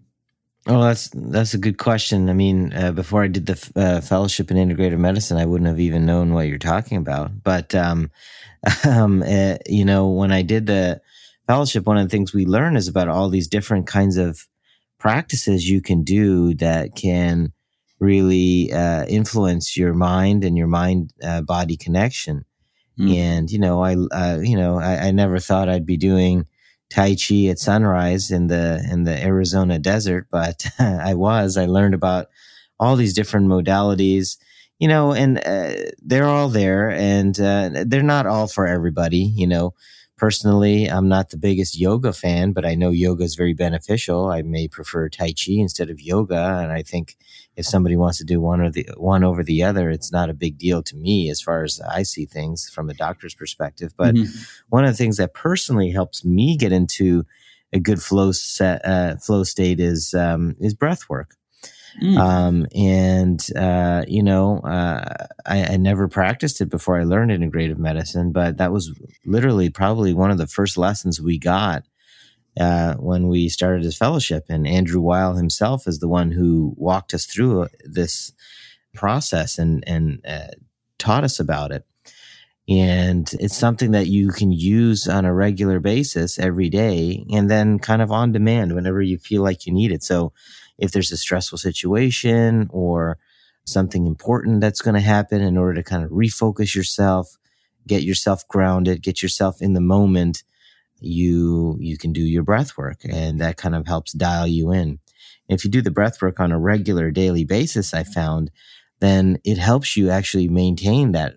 Oh, 0.66 0.82
that's 0.82 1.10
that's 1.14 1.54
a 1.54 1.58
good 1.58 1.78
question. 1.78 2.28
I 2.28 2.34
mean, 2.34 2.72
uh, 2.74 2.92
before 2.92 3.22
I 3.22 3.28
did 3.28 3.46
the 3.46 3.70
uh, 3.76 4.00
fellowship 4.00 4.50
in 4.50 4.56
integrative 4.56 4.98
medicine, 4.98 5.38
I 5.38 5.46
wouldn't 5.46 5.68
have 5.68 5.80
even 5.80 6.04
known 6.04 6.34
what 6.34 6.48
you're 6.48 6.58
talking 6.58 6.98
about. 6.98 7.42
But 7.42 7.74
um, 7.74 8.10
um, 8.86 9.22
uh, 9.22 9.56
you 9.66 9.84
know, 9.84 10.08
when 10.08 10.32
I 10.32 10.42
did 10.42 10.66
the 10.66 11.00
fellowship, 11.46 11.86
one 11.86 11.96
of 11.96 12.04
the 12.04 12.10
things 12.10 12.34
we 12.34 12.44
learn 12.44 12.76
is 12.76 12.88
about 12.88 13.08
all 13.08 13.30
these 13.30 13.48
different 13.48 13.86
kinds 13.86 14.18
of 14.18 14.46
practices 14.98 15.68
you 15.68 15.80
can 15.80 16.04
do 16.04 16.54
that 16.54 16.94
can 16.94 17.52
really 17.98 18.70
uh, 18.72 19.06
influence 19.06 19.76
your 19.76 19.94
mind 19.94 20.44
and 20.44 20.58
your 20.58 20.66
mind 20.66 21.12
uh, 21.22 21.40
body 21.40 21.76
connection. 21.76 22.44
Mm. 22.98 23.16
And 23.16 23.50
you 23.50 23.58
know, 23.58 23.82
I 23.82 23.94
uh, 23.94 24.40
you 24.42 24.56
know, 24.56 24.78
I, 24.78 25.08
I, 25.08 25.10
never 25.10 25.38
thought 25.38 25.70
I'd 25.70 25.86
be 25.86 25.96
doing 25.96 26.46
Tai 26.90 27.14
Chi 27.14 27.46
at 27.46 27.58
sunrise 27.58 28.30
in 28.30 28.48
the 28.48 28.84
in 28.90 29.04
the 29.04 29.16
Arizona 29.22 29.78
desert, 29.78 30.26
but 30.30 30.66
I 30.78 31.14
was. 31.14 31.56
I 31.56 31.66
learned 31.66 31.94
about 31.94 32.26
all 32.78 32.96
these 32.96 33.14
different 33.14 33.46
modalities, 33.46 34.38
you 34.78 34.88
know, 34.88 35.12
and 35.12 35.38
uh, 35.38 35.90
they're 36.02 36.26
all 36.26 36.48
there, 36.48 36.90
and 36.90 37.38
uh, 37.40 37.84
they're 37.86 38.02
not 38.02 38.26
all 38.26 38.48
for 38.48 38.66
everybody, 38.66 39.18
you 39.18 39.46
know. 39.46 39.74
Personally, 40.16 40.86
I'm 40.86 41.08
not 41.08 41.30
the 41.30 41.38
biggest 41.38 41.78
yoga 41.80 42.12
fan, 42.12 42.52
but 42.52 42.66
I 42.66 42.74
know 42.74 42.90
yoga 42.90 43.24
is 43.24 43.36
very 43.36 43.54
beneficial. 43.54 44.26
I 44.26 44.42
may 44.42 44.68
prefer 44.68 45.08
Tai 45.08 45.28
Chi 45.32 45.52
instead 45.52 45.88
of 45.88 46.00
yoga, 46.00 46.58
and 46.62 46.72
I 46.72 46.82
think 46.82 47.16
if 47.56 47.66
somebody 47.66 47.96
wants 47.96 48.18
to 48.18 48.24
do 48.24 48.40
one 48.40 48.60
or 48.60 48.70
the 48.70 48.88
one 48.96 49.24
over 49.24 49.42
the 49.42 49.62
other, 49.62 49.90
it's 49.90 50.12
not 50.12 50.30
a 50.30 50.34
big 50.34 50.58
deal 50.58 50.82
to 50.84 50.96
me 50.96 51.30
as 51.30 51.40
far 51.40 51.62
as 51.62 51.80
I 51.80 52.02
see 52.02 52.26
things 52.26 52.70
from 52.72 52.88
a 52.88 52.94
doctor's 52.94 53.34
perspective. 53.34 53.92
But 53.96 54.14
mm-hmm. 54.14 54.42
one 54.68 54.84
of 54.84 54.90
the 54.90 54.96
things 54.96 55.16
that 55.18 55.34
personally 55.34 55.90
helps 55.90 56.24
me 56.24 56.56
get 56.56 56.72
into 56.72 57.24
a 57.72 57.78
good 57.78 58.02
flow 58.02 58.32
set, 58.32 58.84
uh, 58.84 59.16
flow 59.16 59.44
state 59.44 59.80
is 59.80 60.14
um, 60.14 60.56
is 60.60 60.74
breath 60.74 61.08
work. 61.08 61.36
Mm. 62.00 62.18
Um, 62.18 62.66
and, 62.74 63.44
uh, 63.56 64.04
you 64.06 64.22
know, 64.22 64.58
uh, 64.60 65.26
I, 65.44 65.74
I, 65.74 65.76
never 65.76 66.06
practiced 66.06 66.60
it 66.60 66.66
before 66.66 67.00
I 67.00 67.02
learned 67.02 67.32
integrative 67.32 67.78
medicine, 67.78 68.30
but 68.30 68.58
that 68.58 68.72
was 68.72 68.92
literally 69.26 69.70
probably 69.70 70.14
one 70.14 70.30
of 70.30 70.38
the 70.38 70.46
first 70.46 70.78
lessons 70.78 71.20
we 71.20 71.36
got 71.36 71.82
uh, 72.58 72.94
when 72.94 73.28
we 73.28 73.48
started 73.48 73.84
his 73.84 73.96
fellowship. 73.96 74.44
And 74.48 74.66
Andrew 74.66 75.00
Weil 75.00 75.34
himself 75.34 75.86
is 75.86 75.98
the 75.98 76.08
one 76.08 76.32
who 76.32 76.74
walked 76.76 77.14
us 77.14 77.26
through 77.26 77.62
uh, 77.62 77.68
this 77.84 78.32
process 78.94 79.58
and, 79.58 79.84
and 79.86 80.20
uh, 80.26 80.48
taught 80.98 81.24
us 81.24 81.38
about 81.38 81.72
it. 81.72 81.84
And 82.68 83.28
it's 83.40 83.56
something 83.56 83.90
that 83.92 84.06
you 84.06 84.28
can 84.28 84.52
use 84.52 85.08
on 85.08 85.24
a 85.24 85.34
regular 85.34 85.80
basis 85.80 86.38
every 86.38 86.68
day 86.68 87.24
and 87.32 87.50
then 87.50 87.80
kind 87.80 88.00
of 88.00 88.12
on 88.12 88.30
demand 88.30 88.74
whenever 88.74 89.02
you 89.02 89.18
feel 89.18 89.42
like 89.42 89.66
you 89.66 89.72
need 89.72 89.90
it. 89.90 90.04
So 90.04 90.32
if 90.78 90.92
there's 90.92 91.10
a 91.10 91.16
stressful 91.16 91.58
situation 91.58 92.68
or 92.70 93.18
something 93.66 94.06
important 94.06 94.60
that's 94.60 94.82
going 94.82 94.94
to 94.94 95.00
happen 95.00 95.40
in 95.40 95.56
order 95.56 95.74
to 95.74 95.82
kind 95.82 96.04
of 96.04 96.10
refocus 96.10 96.74
yourself, 96.74 97.36
get 97.88 98.02
yourself 98.02 98.46
grounded, 98.46 99.02
get 99.02 99.22
yourself 99.22 99.60
in 99.60 99.72
the 99.72 99.80
moment, 99.80 100.44
you 101.00 101.76
you 101.80 101.96
can 101.96 102.12
do 102.12 102.22
your 102.22 102.42
breath 102.42 102.76
work 102.76 103.00
and 103.04 103.40
that 103.40 103.56
kind 103.56 103.74
of 103.74 103.86
helps 103.86 104.12
dial 104.12 104.46
you 104.46 104.72
in. 104.72 104.98
If 105.48 105.64
you 105.64 105.70
do 105.70 105.82
the 105.82 105.90
breath 105.90 106.20
work 106.22 106.38
on 106.40 106.52
a 106.52 106.58
regular 106.58 107.10
daily 107.10 107.44
basis, 107.44 107.92
I 107.92 108.04
found, 108.04 108.50
then 109.00 109.38
it 109.44 109.58
helps 109.58 109.96
you 109.96 110.10
actually 110.10 110.48
maintain 110.48 111.12
that 111.12 111.36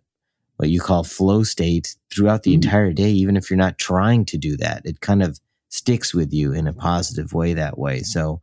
what 0.58 0.70
you 0.70 0.79
call 0.79 1.03
flow 1.03 1.43
state 1.43 1.96
throughout 2.12 2.43
the 2.43 2.51
mm-hmm. 2.51 2.67
entire 2.67 2.93
day, 2.93 3.12
even 3.12 3.36
if 3.36 3.50
you're 3.50 3.58
not 3.58 3.77
trying 3.77 4.25
to 4.25 4.38
do 4.38 4.55
that. 4.58 4.86
It 4.86 5.01
kind 5.01 5.24
of 5.24 5.39
sticks 5.70 6.13
with 6.13 6.32
you 6.32 6.53
in 6.53 6.67
a 6.67 6.74
positive 6.74 7.34
way 7.34 7.53
that 7.53 7.77
way. 7.77 8.01
So 8.01 8.41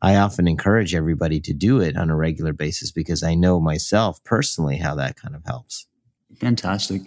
I 0.00 0.16
often 0.16 0.48
encourage 0.48 0.94
everybody 0.94 1.40
to 1.40 1.52
do 1.52 1.80
it 1.80 1.96
on 1.96 2.08
a 2.08 2.16
regular 2.16 2.54
basis 2.54 2.90
because 2.90 3.22
I 3.22 3.34
know 3.34 3.60
myself 3.60 4.22
personally 4.24 4.78
how 4.78 4.94
that 4.94 5.16
kind 5.16 5.34
of 5.34 5.44
helps. 5.44 5.86
Fantastic. 6.38 7.02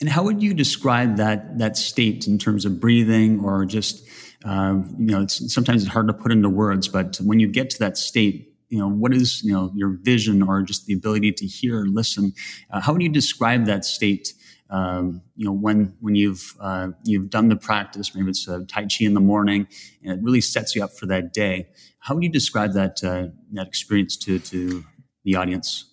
And 0.00 0.08
how 0.08 0.22
would 0.22 0.42
you 0.42 0.54
describe 0.54 1.16
that 1.16 1.58
that 1.58 1.76
state 1.76 2.26
in 2.26 2.38
terms 2.38 2.64
of 2.64 2.80
breathing 2.80 3.40
or 3.40 3.64
just 3.64 4.08
uh, 4.44 4.76
you 4.98 5.06
know 5.06 5.22
it's 5.22 5.52
sometimes 5.52 5.82
it's 5.82 5.92
hard 5.92 6.06
to 6.08 6.14
put 6.14 6.32
into 6.32 6.48
words, 6.48 6.88
but 6.88 7.16
when 7.16 7.40
you 7.40 7.48
get 7.48 7.70
to 7.70 7.78
that 7.80 7.98
state, 7.98 8.54
you 8.68 8.78
know 8.78 8.88
what 8.88 9.12
is 9.12 9.42
you 9.42 9.52
know 9.52 9.72
your 9.74 9.90
vision 10.02 10.42
or 10.42 10.62
just 10.62 10.86
the 10.86 10.94
ability 10.94 11.32
to 11.32 11.46
hear 11.46 11.80
and 11.80 11.94
listen? 11.94 12.32
Uh, 12.70 12.80
how 12.80 12.92
would 12.92 13.02
you 13.02 13.08
describe 13.08 13.66
that 13.66 13.84
state? 13.84 14.32
Um, 14.70 15.22
you 15.34 15.44
know 15.44 15.52
when 15.52 15.94
when 16.00 16.14
you've 16.14 16.54
uh, 16.60 16.88
you've 17.04 17.30
done 17.30 17.48
the 17.48 17.56
practice, 17.56 18.14
maybe 18.14 18.30
it's 18.30 18.48
uh, 18.48 18.60
Tai 18.68 18.82
Chi 18.82 19.04
in 19.04 19.14
the 19.14 19.20
morning, 19.20 19.66
and 20.02 20.12
it 20.12 20.22
really 20.22 20.40
sets 20.40 20.76
you 20.76 20.84
up 20.84 20.96
for 20.96 21.06
that 21.06 21.32
day. 21.32 21.68
How 21.98 22.14
would 22.14 22.22
you 22.22 22.30
describe 22.30 22.74
that 22.74 23.02
uh, 23.02 23.28
that 23.52 23.66
experience 23.66 24.16
to 24.18 24.38
to 24.38 24.84
the 25.24 25.34
audience? 25.34 25.87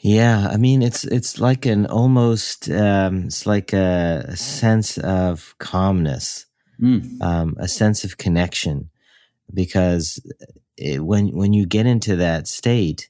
Yeah, 0.00 0.48
I 0.48 0.56
mean 0.56 0.82
it's 0.82 1.04
it's 1.04 1.40
like 1.40 1.66
an 1.66 1.86
almost 1.86 2.70
um, 2.70 3.24
it's 3.24 3.46
like 3.46 3.72
a, 3.72 4.36
sense 4.36 4.96
of 4.98 5.54
calmness, 5.58 6.46
mm. 6.80 7.20
um, 7.20 7.56
a 7.58 7.66
sense 7.66 8.04
of 8.04 8.16
connection, 8.16 8.90
because 9.52 10.20
it, 10.76 11.04
when 11.04 11.28
when 11.36 11.52
you 11.52 11.66
get 11.66 11.86
into 11.86 12.14
that 12.16 12.46
state, 12.46 13.08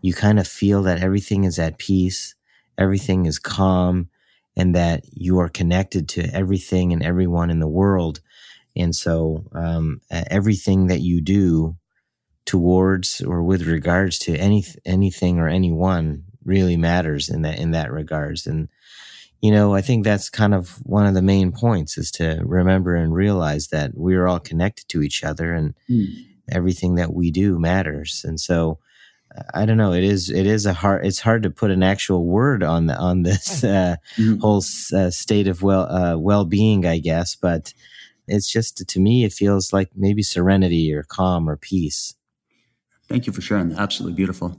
you 0.00 0.14
kind 0.14 0.38
of 0.38 0.48
feel 0.48 0.82
that 0.84 1.02
everything 1.02 1.44
is 1.44 1.58
at 1.58 1.76
peace, 1.78 2.34
everything 2.78 3.26
is 3.26 3.38
calm, 3.38 4.08
and 4.56 4.74
that 4.74 5.04
you 5.12 5.38
are 5.38 5.50
connected 5.50 6.08
to 6.10 6.22
everything 6.34 6.94
and 6.94 7.02
everyone 7.02 7.50
in 7.50 7.60
the 7.60 7.68
world, 7.68 8.20
and 8.74 8.96
so 8.96 9.44
um, 9.52 10.00
everything 10.10 10.86
that 10.86 11.00
you 11.00 11.20
do 11.20 11.76
towards 12.46 13.20
or 13.20 13.42
with 13.42 13.62
regards 13.66 14.18
to 14.20 14.36
any 14.36 14.64
anything 14.84 15.38
or 15.38 15.48
anyone 15.48 16.24
really 16.44 16.76
matters 16.76 17.28
in 17.28 17.42
that 17.42 17.58
in 17.58 17.70
that 17.72 17.92
regards. 17.92 18.46
And 18.46 18.68
you 19.42 19.50
know 19.50 19.74
i 19.74 19.82
think 19.82 20.04
that's 20.04 20.30
kind 20.30 20.54
of 20.54 20.78
one 20.84 21.04
of 21.04 21.14
the 21.14 21.20
main 21.20 21.52
points 21.52 21.98
is 21.98 22.10
to 22.12 22.40
remember 22.44 22.94
and 22.94 23.12
realize 23.12 23.68
that 23.68 23.90
we're 23.94 24.26
all 24.26 24.38
connected 24.38 24.88
to 24.88 25.02
each 25.02 25.22
other 25.24 25.52
and 25.52 25.74
mm. 25.90 26.06
everything 26.50 26.94
that 26.94 27.12
we 27.12 27.30
do 27.30 27.58
matters. 27.58 28.24
And 28.24 28.40
so 28.40 28.78
i 29.54 29.64
don't 29.64 29.78
know 29.78 29.94
it 29.94 30.04
is 30.04 30.30
it 30.30 30.46
is 30.46 30.66
a 30.66 30.74
hard 30.74 31.06
it's 31.06 31.20
hard 31.20 31.42
to 31.42 31.50
put 31.50 31.70
an 31.70 31.82
actual 31.82 32.26
word 32.26 32.62
on 32.62 32.86
the 32.86 32.96
on 32.96 33.22
this 33.22 33.64
uh, 33.64 33.96
mm. 34.16 34.40
whole 34.40 34.62
uh, 34.94 35.10
state 35.10 35.48
of 35.48 35.62
well 35.62 35.90
uh, 35.90 36.16
well-being 36.16 36.86
i 36.86 36.98
guess. 36.98 37.34
But 37.34 37.74
it's 38.28 38.50
just 38.50 38.86
to 38.86 39.00
me 39.00 39.24
it 39.24 39.32
feels 39.32 39.72
like 39.72 39.90
maybe 39.96 40.22
serenity 40.22 40.94
or 40.94 41.02
calm 41.02 41.48
or 41.48 41.56
peace 41.56 42.14
Thank 43.12 43.26
you 43.26 43.32
for 43.32 43.42
sharing 43.42 43.68
that. 43.68 43.78
Absolutely 43.78 44.16
beautiful. 44.16 44.58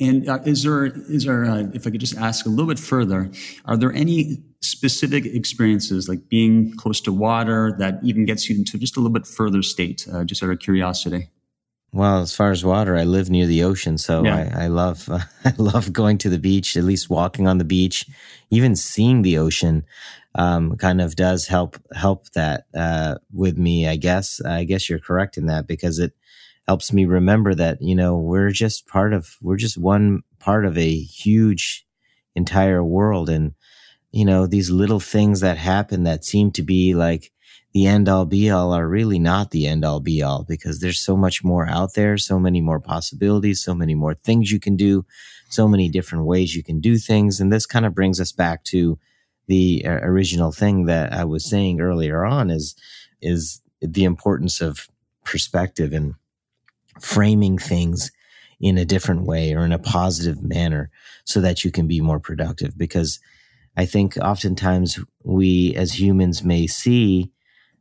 And 0.00 0.28
uh, 0.28 0.40
is 0.44 0.64
there, 0.64 0.86
is 0.86 1.24
there, 1.24 1.44
uh, 1.44 1.68
if 1.72 1.86
I 1.86 1.90
could 1.90 2.00
just 2.00 2.16
ask 2.16 2.46
a 2.46 2.48
little 2.48 2.66
bit 2.66 2.80
further, 2.80 3.30
are 3.64 3.76
there 3.76 3.92
any 3.92 4.42
specific 4.60 5.24
experiences 5.24 6.08
like 6.08 6.28
being 6.28 6.76
close 6.76 7.00
to 7.02 7.12
water 7.12 7.76
that 7.78 8.00
even 8.02 8.24
gets 8.24 8.48
you 8.48 8.56
into 8.56 8.76
just 8.78 8.96
a 8.96 9.00
little 9.00 9.12
bit 9.12 9.26
further 9.26 9.62
state, 9.62 10.06
uh, 10.12 10.24
just 10.24 10.42
out 10.42 10.50
of 10.50 10.58
curiosity? 10.58 11.28
Well, 11.92 12.22
as 12.22 12.34
far 12.34 12.50
as 12.50 12.64
water, 12.64 12.96
I 12.96 13.04
live 13.04 13.30
near 13.30 13.46
the 13.46 13.62
ocean, 13.62 13.98
so 13.98 14.24
yeah. 14.24 14.52
I, 14.52 14.64
I, 14.64 14.66
love 14.66 15.08
uh, 15.08 15.20
I 15.44 15.52
love 15.58 15.92
going 15.92 16.18
to 16.18 16.28
the 16.28 16.40
beach. 16.40 16.76
At 16.76 16.82
least 16.82 17.08
walking 17.08 17.46
on 17.46 17.58
the 17.58 17.64
beach, 17.64 18.04
even 18.50 18.74
seeing 18.74 19.22
the 19.22 19.38
ocean, 19.38 19.84
um, 20.34 20.76
kind 20.76 21.00
of 21.00 21.14
does 21.14 21.46
help 21.46 21.76
help 21.94 22.28
that 22.30 22.64
uh, 22.74 23.18
with 23.32 23.56
me. 23.56 23.86
I 23.86 23.94
guess 23.94 24.40
I 24.40 24.64
guess 24.64 24.90
you're 24.90 24.98
correct 24.98 25.36
in 25.36 25.46
that 25.46 25.68
because 25.68 26.00
it 26.00 26.14
helps 26.66 26.92
me 26.92 27.04
remember 27.04 27.54
that, 27.54 27.80
you 27.82 27.94
know, 27.94 28.16
we're 28.16 28.50
just 28.50 28.86
part 28.86 29.12
of, 29.12 29.36
we're 29.42 29.56
just 29.56 29.78
one 29.78 30.22
part 30.38 30.64
of 30.64 30.78
a 30.78 30.98
huge 30.98 31.86
entire 32.34 32.82
world. 32.82 33.28
And, 33.28 33.54
you 34.12 34.24
know, 34.24 34.46
these 34.46 34.70
little 34.70 35.00
things 35.00 35.40
that 35.40 35.58
happen 35.58 36.04
that 36.04 36.24
seem 36.24 36.50
to 36.52 36.62
be 36.62 36.94
like 36.94 37.30
the 37.74 37.86
end 37.86 38.08
all 38.08 38.24
be 38.24 38.50
all 38.50 38.72
are 38.72 38.88
really 38.88 39.18
not 39.18 39.50
the 39.50 39.66
end 39.66 39.84
all 39.84 40.00
be 40.00 40.22
all 40.22 40.44
because 40.44 40.80
there's 40.80 41.04
so 41.04 41.16
much 41.16 41.42
more 41.42 41.68
out 41.68 41.94
there, 41.94 42.16
so 42.16 42.38
many 42.38 42.60
more 42.60 42.80
possibilities, 42.80 43.62
so 43.62 43.74
many 43.74 43.94
more 43.94 44.14
things 44.14 44.52
you 44.52 44.60
can 44.60 44.76
do, 44.76 45.04
so 45.50 45.66
many 45.66 45.88
different 45.88 46.24
ways 46.24 46.54
you 46.54 46.62
can 46.62 46.80
do 46.80 46.96
things. 46.96 47.40
And 47.40 47.52
this 47.52 47.66
kind 47.66 47.84
of 47.84 47.94
brings 47.94 48.20
us 48.20 48.30
back 48.30 48.62
to 48.64 48.98
the 49.48 49.84
uh, 49.84 49.90
original 49.90 50.52
thing 50.52 50.86
that 50.86 51.12
I 51.12 51.24
was 51.24 51.44
saying 51.44 51.80
earlier 51.80 52.24
on 52.24 52.48
is, 52.48 52.76
is 53.20 53.60
the 53.80 54.04
importance 54.04 54.60
of 54.60 54.88
perspective 55.24 55.92
and 55.92 56.14
framing 57.00 57.58
things 57.58 58.10
in 58.60 58.78
a 58.78 58.84
different 58.84 59.22
way 59.22 59.52
or 59.52 59.64
in 59.64 59.72
a 59.72 59.78
positive 59.78 60.42
manner 60.42 60.90
so 61.24 61.40
that 61.40 61.64
you 61.64 61.70
can 61.70 61.86
be 61.86 62.00
more 62.00 62.20
productive. 62.20 62.76
Because 62.78 63.20
I 63.76 63.86
think 63.86 64.16
oftentimes 64.16 64.98
we 65.22 65.74
as 65.74 66.00
humans 66.00 66.44
may 66.44 66.66
see 66.66 67.30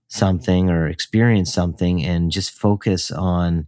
something 0.07 0.69
or 0.69 0.87
experience 0.87 1.53
something 1.53 2.03
and 2.03 2.31
just 2.31 2.51
focus 2.51 3.11
on 3.11 3.67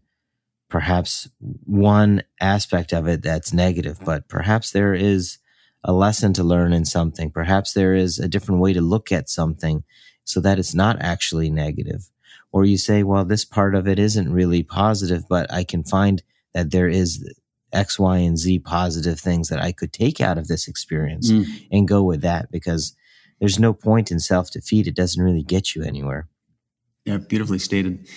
perhaps 0.69 1.29
one 1.39 2.23
aspect 2.41 2.91
of 2.91 3.07
it 3.07 3.21
that's 3.21 3.53
negative, 3.53 3.99
but 4.03 4.27
perhaps 4.27 4.71
there 4.71 4.93
is 4.93 5.37
a 5.83 5.93
lesson 5.93 6.33
to 6.33 6.43
learn 6.43 6.73
in 6.73 6.83
something. 6.83 7.31
Perhaps 7.31 7.73
there 7.73 7.93
is 7.93 8.19
a 8.19 8.27
different 8.27 8.59
way 8.59 8.73
to 8.73 8.81
look 8.81 9.11
at 9.11 9.29
something 9.29 9.83
so 10.23 10.41
that 10.41 10.57
it's 10.57 10.73
not 10.73 10.97
actually 10.99 11.49
negative 11.49 12.09
or 12.55 12.63
you 12.63 12.77
say, 12.77 13.03
well, 13.03 13.25
this 13.25 13.43
part 13.43 13.75
of 13.75 13.85
it 13.85 13.99
isn't 13.99 14.31
really 14.31 14.63
positive, 14.63 15.25
but 15.27 15.51
I 15.51 15.65
can 15.65 15.83
find 15.83 16.23
that 16.53 16.71
there 16.71 16.87
is 16.87 17.29
X, 17.73 17.99
Y, 17.99 18.19
and 18.19 18.37
Z 18.37 18.59
positive 18.59 19.19
things 19.19 19.49
that 19.49 19.61
I 19.61 19.73
could 19.73 19.91
take 19.91 20.21
out 20.21 20.37
of 20.37 20.47
this 20.47 20.65
experience 20.65 21.29
mm. 21.29 21.45
and 21.69 21.85
go 21.85 22.01
with 22.01 22.21
that 22.21 22.49
because 22.51 22.95
there's 23.41 23.59
no 23.59 23.73
point 23.73 24.09
in 24.09 24.21
self 24.21 24.51
defeat. 24.51 24.87
It 24.87 24.95
doesn't 24.95 25.21
really 25.21 25.43
get 25.43 25.75
you 25.75 25.83
anywhere. 25.83 26.29
Yeah, 27.03 27.17
beautifully 27.17 27.59
stated. 27.59 28.07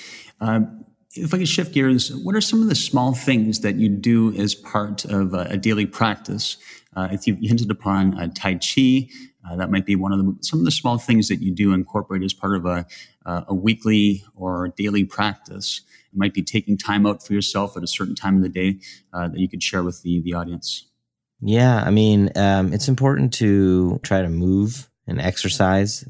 Um, 0.40 0.84
if 1.14 1.34
I 1.34 1.38
could 1.38 1.48
shift 1.48 1.74
gears, 1.74 2.14
what 2.14 2.36
are 2.36 2.40
some 2.40 2.62
of 2.62 2.68
the 2.68 2.76
small 2.76 3.14
things 3.14 3.62
that 3.62 3.74
you 3.74 3.88
do 3.88 4.32
as 4.36 4.54
part 4.54 5.04
of 5.04 5.34
a, 5.34 5.48
a 5.50 5.56
daily 5.56 5.84
practice? 5.84 6.58
Uh, 6.94 7.08
if 7.10 7.26
you 7.26 7.36
hinted 7.40 7.72
upon 7.72 8.16
uh, 8.16 8.28
Tai 8.36 8.54
Chi, 8.54 9.08
uh, 9.48 9.56
that 9.56 9.70
might 9.70 9.86
be 9.86 9.96
one 9.96 10.12
of 10.12 10.18
the 10.18 10.36
some 10.42 10.58
of 10.58 10.64
the 10.64 10.70
small 10.70 10.98
things 10.98 11.28
that 11.28 11.40
you 11.40 11.52
do 11.52 11.72
incorporate 11.72 12.22
as 12.22 12.34
part 12.34 12.54
of 12.54 12.66
a, 12.66 12.86
uh, 13.28 13.44
a 13.46 13.54
weekly 13.54 14.24
or 14.34 14.68
daily 14.76 15.04
practice? 15.04 15.82
It 16.12 16.18
might 16.18 16.34
be 16.34 16.42
taking 16.42 16.78
time 16.78 17.06
out 17.06 17.24
for 17.24 17.34
yourself 17.34 17.76
at 17.76 17.82
a 17.82 17.86
certain 17.86 18.14
time 18.14 18.36
of 18.36 18.42
the 18.42 18.48
day 18.48 18.78
uh, 19.12 19.28
that 19.28 19.38
you 19.38 19.48
could 19.48 19.62
share 19.62 19.82
with 19.82 20.02
the, 20.02 20.20
the 20.22 20.32
audience. 20.34 20.86
Yeah, 21.40 21.82
I 21.84 21.90
mean, 21.90 22.30
um, 22.36 22.72
it's 22.72 22.88
important 22.88 23.32
to 23.34 24.00
try 24.02 24.22
to 24.22 24.28
move 24.28 24.88
and 25.06 25.20
exercise 25.20 26.04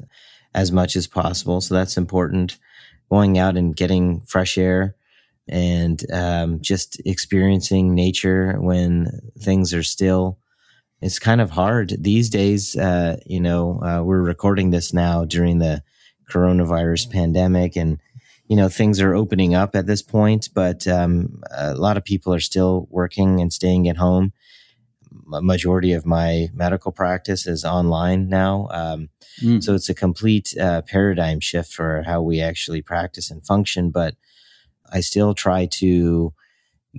as 0.55 0.71
much 0.71 0.95
as 0.95 1.07
possible. 1.07 1.61
So 1.61 1.75
that's 1.75 1.97
important. 1.97 2.57
Going 3.11 3.37
out 3.37 3.57
and 3.57 3.75
getting 3.75 4.21
fresh 4.21 4.57
air 4.57 4.95
and 5.47 6.03
um, 6.11 6.61
just 6.61 7.01
experiencing 7.05 7.93
nature 7.93 8.53
when 8.59 9.31
things 9.39 9.73
are 9.73 9.83
still. 9.83 10.39
It's 11.01 11.19
kind 11.19 11.41
of 11.41 11.51
hard 11.51 11.95
these 11.99 12.29
days. 12.29 12.75
Uh, 12.75 13.17
you 13.25 13.39
know, 13.39 13.81
uh, 13.81 14.03
we're 14.03 14.21
recording 14.21 14.69
this 14.69 14.93
now 14.93 15.25
during 15.25 15.59
the 15.59 15.83
coronavirus 16.29 17.11
pandemic, 17.11 17.75
and 17.75 17.99
you 18.47 18.55
know 18.55 18.69
things 18.69 18.99
are 19.01 19.15
opening 19.15 19.55
up 19.55 19.75
at 19.75 19.87
this 19.87 20.01
point, 20.01 20.49
but 20.53 20.87
um, 20.87 21.41
a 21.51 21.73
lot 21.75 21.97
of 21.97 22.03
people 22.03 22.33
are 22.33 22.39
still 22.39 22.87
working 22.89 23.39
and 23.39 23.51
staying 23.53 23.87
at 23.87 23.97
home. 23.97 24.33
A 25.33 25.41
majority 25.41 25.93
of 25.93 26.05
my 26.05 26.49
medical 26.53 26.91
practice 26.91 27.47
is 27.47 27.65
online 27.65 28.29
now, 28.29 28.67
um, 28.71 29.09
mm. 29.41 29.63
so 29.63 29.73
it's 29.73 29.89
a 29.89 29.95
complete 29.95 30.55
uh, 30.57 30.81
paradigm 30.83 31.39
shift 31.39 31.73
for 31.73 32.03
how 32.03 32.21
we 32.21 32.41
actually 32.41 32.81
practice 32.81 33.31
and 33.31 33.45
function. 33.45 33.89
But 33.91 34.15
I 34.91 35.01
still 35.01 35.33
try 35.33 35.65
to 35.65 36.33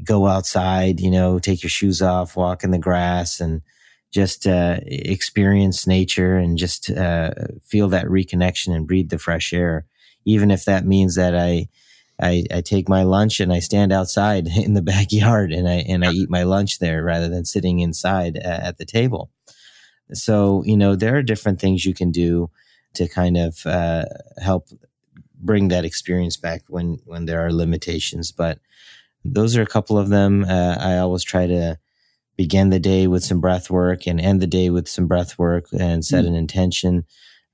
go 0.04 0.26
outside, 0.26 1.00
you 1.00 1.10
know, 1.10 1.38
take 1.38 1.62
your 1.62 1.70
shoes 1.70 2.00
off, 2.00 2.36
walk 2.36 2.62
in 2.62 2.70
the 2.70 2.78
grass 2.78 3.40
and 3.40 3.62
just 4.10 4.46
uh, 4.46 4.78
experience 4.86 5.86
nature 5.86 6.36
and 6.36 6.58
just 6.58 6.90
uh, 6.90 7.30
feel 7.62 7.88
that 7.88 8.06
reconnection 8.06 8.74
and 8.74 8.86
breathe 8.86 9.10
the 9.10 9.18
fresh 9.18 9.52
air. 9.52 9.86
Even 10.24 10.50
if 10.50 10.64
that 10.64 10.84
means 10.84 11.14
that 11.14 11.36
I, 11.36 11.68
I, 12.20 12.44
I, 12.52 12.60
take 12.60 12.88
my 12.88 13.04
lunch 13.04 13.40
and 13.40 13.52
I 13.52 13.60
stand 13.60 13.92
outside 13.92 14.46
in 14.56 14.74
the 14.74 14.82
backyard 14.82 15.52
and 15.52 15.68
I 15.68 15.84
and 15.88 16.04
I 16.04 16.12
eat 16.12 16.28
my 16.28 16.42
lunch 16.42 16.78
there 16.78 17.02
rather 17.02 17.28
than 17.28 17.44
sitting 17.44 17.80
inside 17.80 18.36
uh, 18.36 18.48
at 18.62 18.78
the 18.78 18.84
table. 18.84 19.30
So 20.12 20.62
you 20.66 20.76
know 20.76 20.96
there 20.96 21.16
are 21.16 21.22
different 21.22 21.60
things 21.60 21.86
you 21.86 21.94
can 21.94 22.10
do 22.10 22.50
to 22.94 23.08
kind 23.08 23.36
of 23.36 23.64
uh, 23.64 24.04
help 24.42 24.68
bring 25.36 25.68
that 25.68 25.84
experience 25.84 26.36
back 26.36 26.62
when 26.68 26.98
when 27.06 27.26
there 27.26 27.44
are 27.46 27.52
limitations. 27.52 28.32
But 28.32 28.58
those 29.24 29.56
are 29.56 29.62
a 29.62 29.66
couple 29.66 29.96
of 29.96 30.08
them. 30.08 30.44
Uh, 30.44 30.76
I 30.78 30.98
always 30.98 31.24
try 31.24 31.46
to 31.46 31.78
begin 32.40 32.70
the 32.70 32.80
day 32.80 33.06
with 33.06 33.22
some 33.22 33.38
breath 33.38 33.68
work 33.68 34.06
and 34.06 34.18
end 34.18 34.40
the 34.40 34.46
day 34.46 34.70
with 34.70 34.88
some 34.88 35.06
breath 35.06 35.38
work 35.38 35.66
and 35.78 36.06
set 36.06 36.24
mm. 36.24 36.28
an 36.28 36.34
intention 36.34 37.04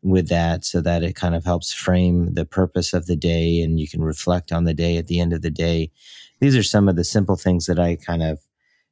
with 0.00 0.28
that 0.28 0.64
so 0.64 0.80
that 0.80 1.02
it 1.02 1.16
kind 1.16 1.34
of 1.34 1.44
helps 1.44 1.72
frame 1.72 2.34
the 2.34 2.44
purpose 2.44 2.92
of 2.92 3.06
the 3.06 3.16
day 3.16 3.60
and 3.60 3.80
you 3.80 3.88
can 3.88 4.00
reflect 4.00 4.52
on 4.52 4.62
the 4.62 4.72
day 4.72 4.96
at 4.96 5.08
the 5.08 5.18
end 5.18 5.32
of 5.32 5.42
the 5.42 5.50
day. 5.50 5.90
These 6.38 6.54
are 6.54 6.62
some 6.62 6.88
of 6.88 6.94
the 6.94 7.02
simple 7.02 7.34
things 7.34 7.66
that 7.66 7.80
I 7.80 7.96
kind 7.96 8.22
of 8.22 8.38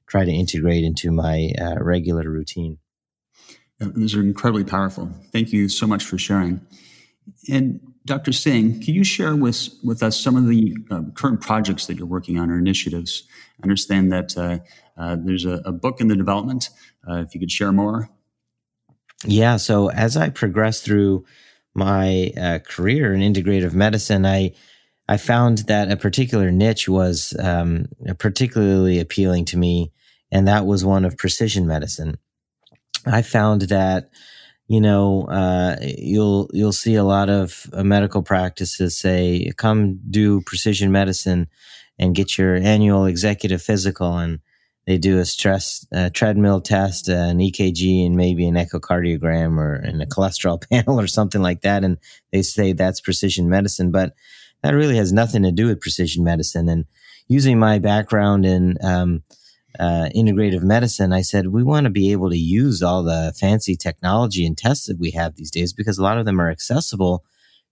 try 0.08 0.24
to 0.24 0.32
integrate 0.32 0.82
into 0.82 1.12
my 1.12 1.52
uh, 1.60 1.76
regular 1.78 2.28
routine. 2.28 2.78
Those 3.78 4.16
are 4.16 4.20
incredibly 4.20 4.64
powerful. 4.64 5.12
Thank 5.30 5.52
you 5.52 5.68
so 5.68 5.86
much 5.86 6.02
for 6.02 6.18
sharing. 6.18 6.60
And 7.48 7.78
Dr. 8.04 8.32
Singh, 8.32 8.80
can 8.80 8.94
you 8.94 9.04
share 9.04 9.36
with, 9.36 9.68
with 9.84 10.02
us 10.02 10.18
some 10.20 10.34
of 10.34 10.48
the 10.48 10.76
uh, 10.90 11.02
current 11.14 11.40
projects 11.40 11.86
that 11.86 11.98
you're 11.98 12.06
working 12.06 12.36
on 12.36 12.50
or 12.50 12.58
initiatives? 12.58 13.22
I 13.60 13.62
understand 13.62 14.10
that 14.10 14.36
uh, 14.36 14.58
uh, 14.96 15.16
there's 15.18 15.44
a, 15.44 15.60
a, 15.64 15.72
book 15.72 16.00
in 16.00 16.08
the 16.08 16.16
development. 16.16 16.70
Uh, 17.08 17.16
if 17.16 17.34
you 17.34 17.40
could 17.40 17.50
share 17.50 17.72
more. 17.72 18.08
Yeah. 19.24 19.56
So 19.56 19.90
as 19.90 20.16
I 20.16 20.28
progressed 20.28 20.84
through 20.84 21.24
my 21.74 22.32
uh, 22.40 22.58
career 22.60 23.12
in 23.12 23.20
integrative 23.20 23.74
medicine, 23.74 24.24
I 24.24 24.52
I 25.08 25.16
found 25.16 25.58
that 25.66 25.90
a 25.90 25.96
particular 25.96 26.50
niche 26.50 26.88
was 26.88 27.36
um, 27.38 27.86
particularly 28.18 29.00
appealing 29.00 29.44
to 29.46 29.58
me, 29.58 29.92
and 30.30 30.48
that 30.48 30.66
was 30.66 30.84
one 30.84 31.04
of 31.04 31.18
precision 31.18 31.66
medicine. 31.66 32.18
I 33.06 33.22
found 33.22 33.62
that 33.62 34.10
you 34.66 34.80
know, 34.80 35.24
uh, 35.24 35.76
you'll 35.82 36.48
you'll 36.52 36.72
see 36.72 36.94
a 36.94 37.04
lot 37.04 37.28
of 37.28 37.66
uh, 37.72 37.84
medical 37.84 38.22
practices 38.22 38.96
say, 38.98 39.52
"Come 39.56 40.00
do 40.10 40.40
precision 40.40 40.90
medicine 40.90 41.48
and 41.98 42.14
get 42.14 42.38
your 42.38 42.56
annual 42.56 43.04
executive 43.04 43.60
physical," 43.60 44.16
and 44.16 44.38
they 44.86 44.98
do 44.98 45.18
a 45.18 45.24
stress 45.24 45.86
uh, 45.94 46.10
treadmill 46.12 46.60
test, 46.60 47.08
an 47.08 47.38
EKG, 47.38 48.04
and 48.04 48.16
maybe 48.16 48.46
an 48.46 48.54
echocardiogram 48.54 49.58
or 49.58 49.74
and 49.74 50.02
a 50.02 50.06
cholesterol 50.06 50.62
panel 50.70 51.00
or 51.00 51.06
something 51.06 51.42
like 51.42 51.62
that, 51.62 51.84
and 51.84 51.98
they 52.32 52.42
say 52.42 52.72
that's 52.72 53.00
precision 53.00 53.48
medicine, 53.48 53.90
but 53.90 54.14
that 54.62 54.74
really 54.74 54.96
has 54.96 55.12
nothing 55.12 55.42
to 55.42 55.52
do 55.52 55.66
with 55.66 55.80
precision 55.80 56.24
medicine. 56.24 56.68
And 56.68 56.86
using 57.28 57.58
my 57.58 57.78
background 57.78 58.46
in 58.46 58.78
um, 58.82 59.22
uh, 59.78 60.08
integrative 60.14 60.62
medicine, 60.62 61.12
I 61.12 61.20
said, 61.20 61.48
we 61.48 61.62
want 61.62 61.84
to 61.84 61.90
be 61.90 62.12
able 62.12 62.30
to 62.30 62.38
use 62.38 62.82
all 62.82 63.02
the 63.02 63.34
fancy 63.38 63.76
technology 63.76 64.46
and 64.46 64.56
tests 64.56 64.86
that 64.86 64.98
we 64.98 65.10
have 65.10 65.36
these 65.36 65.50
days 65.50 65.72
because 65.72 65.98
a 65.98 66.02
lot 66.02 66.18
of 66.18 66.24
them 66.24 66.40
are 66.40 66.50
accessible 66.50 67.24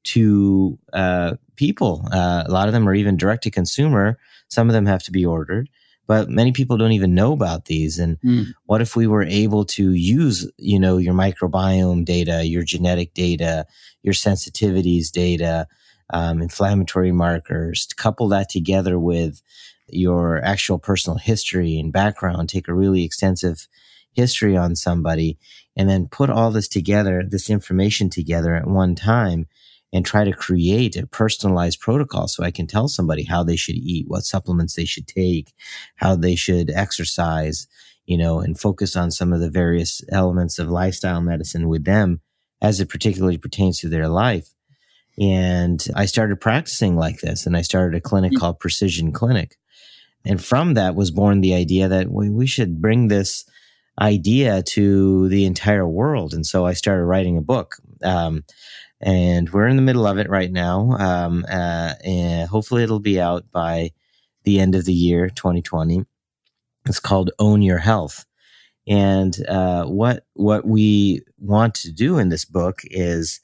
to 0.05 0.79
uh, 0.93 1.35
people. 1.57 2.07
Uh, 2.13 2.45
a 2.47 2.51
lot 2.51 2.69
of 2.69 2.75
them 2.75 2.89
are 2.89 2.95
even 2.95 3.17
direct 3.17 3.45
to 3.45 3.51
consumer. 3.51 4.19
Some 4.49 4.69
of 4.69 4.75
them 4.75 4.87
have 4.87 5.03
to 5.05 5.13
be 5.13 5.25
ordered, 5.25 5.69
but 6.13 6.29
many 6.29 6.53
people 6.53 6.77
don't 6.77 6.93
even 6.93 7.15
know 7.15 7.33
about 7.33 7.65
these. 7.65 7.99
And 7.99 8.21
mm. 8.21 8.53
what 8.67 8.83
if 8.83 8.95
we 8.95 9.07
were 9.07 9.23
able 9.23 9.65
to 9.65 9.95
use, 9.95 10.47
you 10.59 10.79
know, 10.79 10.99
your 10.99 11.15
microbiome 11.15 12.05
data, 12.05 12.45
your 12.45 12.65
genetic 12.65 13.15
data, 13.15 13.65
your 14.03 14.13
sensitivities 14.13 15.11
data, 15.11 15.67
um, 16.13 16.43
inflammatory 16.43 17.13
markers, 17.13 17.87
to 17.87 17.95
couple 17.95 18.29
that 18.29 18.51
together 18.51 18.99
with 18.99 19.41
your 19.89 20.45
actual 20.45 20.79
personal 20.79 21.17
history 21.17 21.79
and 21.79 21.95
background, 21.95 22.51
take 22.51 22.69
a 22.69 22.75
really 22.75 23.05
extensive 23.05 23.67
history 24.13 24.55
on 24.55 24.77
somebody, 24.77 25.39
and 25.77 25.89
then 25.89 26.09
put 26.09 26.29
all 26.29 26.51
this 26.51 26.69
together, 26.69 27.23
this 27.27 27.49
information 27.49 28.11
together 28.11 28.55
at 28.55 28.67
one 28.67 28.95
time 28.95 29.47
and 29.93 30.07
try 30.07 30.25
to 30.25 30.33
create 30.33 30.97
a 30.97 31.07
personalized 31.07 31.81
protocol 31.81 32.27
so 32.27 32.43
I 32.43 32.51
can 32.51 32.67
tell 32.67 32.89
somebody 32.89 33.25
how 33.25 33.43
they 33.43 33.57
should 33.57 33.77
eat, 33.77 34.07
what 34.09 34.25
supplements 34.25 34.75
they 34.75 34.87
should 34.87 35.07
take, 35.07 35.53
how 35.97 36.17
they 36.17 36.35
should 36.35 36.71
exercise, 36.71 37.67
you 38.07 38.17
know, 38.17 38.41
and 38.41 38.59
focus 38.59 38.97
on 38.97 39.11
some 39.11 39.33
of 39.33 39.41
the 39.41 39.51
various 39.51 40.01
elements 40.11 40.59
of 40.59 40.69
lifestyle 40.69 41.21
medicine 41.21 41.69
with 41.69 41.85
them 41.85 42.21
as 42.63 42.81
it 42.81 42.89
particularly 42.89 43.39
pertains 43.39 43.81
to 43.81 43.89
their 43.89 44.09
life. 44.09 44.55
And 45.19 45.87
I 45.95 46.07
started 46.07 46.41
practicing 46.41 46.97
like 46.97 47.21
this 47.21 47.45
and 47.45 47.57
I 47.57 47.63
started 47.63 47.97
a 47.97 48.01
clinic 48.01 48.33
mm-hmm. 48.33 48.41
called 48.41 48.61
Precisione 48.61 49.13
Clinic. 49.13 49.57
And 50.25 50.43
from 50.43 50.75
that 50.75 50.95
was 50.95 51.11
born 51.11 51.41
the 51.41 51.55
idea 51.55 51.89
that 51.89 52.11
we, 52.11 52.31
we 52.31 52.47
should 52.47 52.81
bring 52.81 53.09
this 53.09 53.45
idea 54.01 54.63
to 54.63 55.29
the 55.29 55.45
entire 55.45 55.87
world. 55.87 56.33
And 56.33 56.47
so 56.47 56.65
I 56.65 56.73
started 56.73 57.05
writing 57.05 57.37
a 57.37 57.43
book. 57.43 57.77
Um, 58.03 58.45
and 59.03 59.51
we're 59.51 59.67
in 59.67 59.77
the 59.77 59.83
middle 59.83 60.07
of 60.07 60.19
it 60.19 60.31
right 60.31 60.51
now. 60.51 60.93
Um, 60.99 61.45
uh, 61.49 61.95
and 62.05 62.49
hopefully 62.49 62.83
it'll 62.83 63.01
be 63.01 63.21
out 63.21 63.51
by 63.51 63.91
the 64.45 64.61
end 64.61 64.75
of 64.75 64.85
the 64.85 64.93
year, 64.93 65.29
2020. 65.29 66.05
It's 66.87 67.01
called 67.01 67.31
Own 67.39 67.63
Your 67.63 67.79
Health. 67.79 68.25
And 68.87 69.37
uh, 69.47 69.85
what 69.85 70.27
what 70.35 70.67
we 70.67 71.23
want 71.39 71.75
to 71.77 71.93
do 71.93 72.19
in 72.19 72.29
this 72.29 72.45
book 72.45 72.81
is 72.85 73.41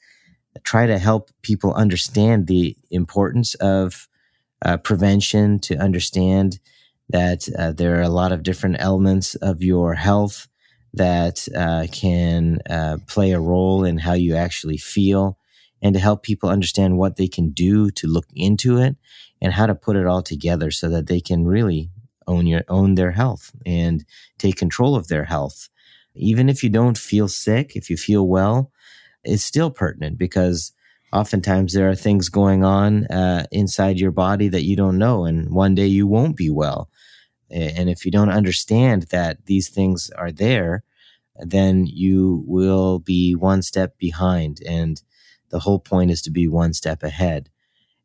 try 0.63 0.85
to 0.85 0.99
help 0.99 1.29
people 1.41 1.73
understand 1.73 2.47
the 2.47 2.75
importance 2.91 3.55
of 3.55 4.09
uh, 4.63 4.77
prevention, 4.77 5.59
to 5.59 5.77
understand 5.77 6.59
that 7.09 7.47
uh, 7.57 7.71
there 7.71 7.97
are 7.97 8.03
a 8.03 8.09
lot 8.09 8.31
of 8.31 8.43
different 8.43 8.75
elements 8.79 9.35
of 9.35 9.63
your 9.63 9.95
health 9.95 10.47
that 10.93 11.47
uh, 11.55 11.87
can 11.91 12.59
uh, 12.69 12.97
play 13.07 13.31
a 13.31 13.39
role 13.39 13.83
in 13.83 13.97
how 13.97 14.13
you 14.13 14.35
actually 14.35 14.77
feel, 14.77 15.37
and 15.81 15.93
to 15.93 15.99
help 15.99 16.23
people 16.23 16.49
understand 16.49 16.97
what 16.97 17.15
they 17.15 17.27
can 17.27 17.49
do 17.49 17.89
to 17.91 18.07
look 18.07 18.27
into 18.35 18.77
it 18.77 18.95
and 19.41 19.53
how 19.53 19.65
to 19.65 19.75
put 19.75 19.95
it 19.95 20.05
all 20.05 20.21
together 20.21 20.71
so 20.71 20.89
that 20.89 21.07
they 21.07 21.21
can 21.21 21.45
really 21.45 21.89
own 22.27 22.45
your 22.45 22.63
own 22.67 22.95
their 22.95 23.11
health 23.11 23.51
and 23.65 24.05
take 24.37 24.55
control 24.55 24.95
of 24.95 25.07
their 25.07 25.25
health. 25.25 25.69
Even 26.15 26.49
if 26.49 26.63
you 26.63 26.69
don't 26.69 26.97
feel 26.97 27.27
sick, 27.27 27.75
if 27.75 27.89
you 27.89 27.97
feel 27.97 28.27
well, 28.27 28.71
it's 29.23 29.43
still 29.43 29.71
pertinent 29.71 30.17
because 30.17 30.73
oftentimes 31.11 31.73
there 31.73 31.89
are 31.89 31.95
things 31.95 32.29
going 32.29 32.63
on 32.63 33.05
uh, 33.07 33.45
inside 33.51 33.99
your 33.99 34.11
body 34.11 34.47
that 34.47 34.63
you 34.63 34.75
don't 34.75 34.97
know 34.97 35.25
and 35.25 35.49
one 35.49 35.75
day 35.75 35.87
you 35.87 36.07
won't 36.07 36.35
be 36.35 36.49
well 36.49 36.89
and 37.51 37.89
if 37.89 38.05
you 38.05 38.11
don't 38.11 38.29
understand 38.29 39.03
that 39.03 39.45
these 39.47 39.69
things 39.69 40.11
are 40.15 40.31
there 40.31 40.83
then 41.39 41.85
you 41.87 42.43
will 42.45 42.99
be 42.99 43.33
one 43.33 43.61
step 43.61 43.97
behind 43.97 44.59
and 44.67 45.01
the 45.49 45.59
whole 45.59 45.79
point 45.79 46.11
is 46.11 46.21
to 46.21 46.31
be 46.31 46.47
one 46.47 46.73
step 46.73 47.03
ahead 47.03 47.49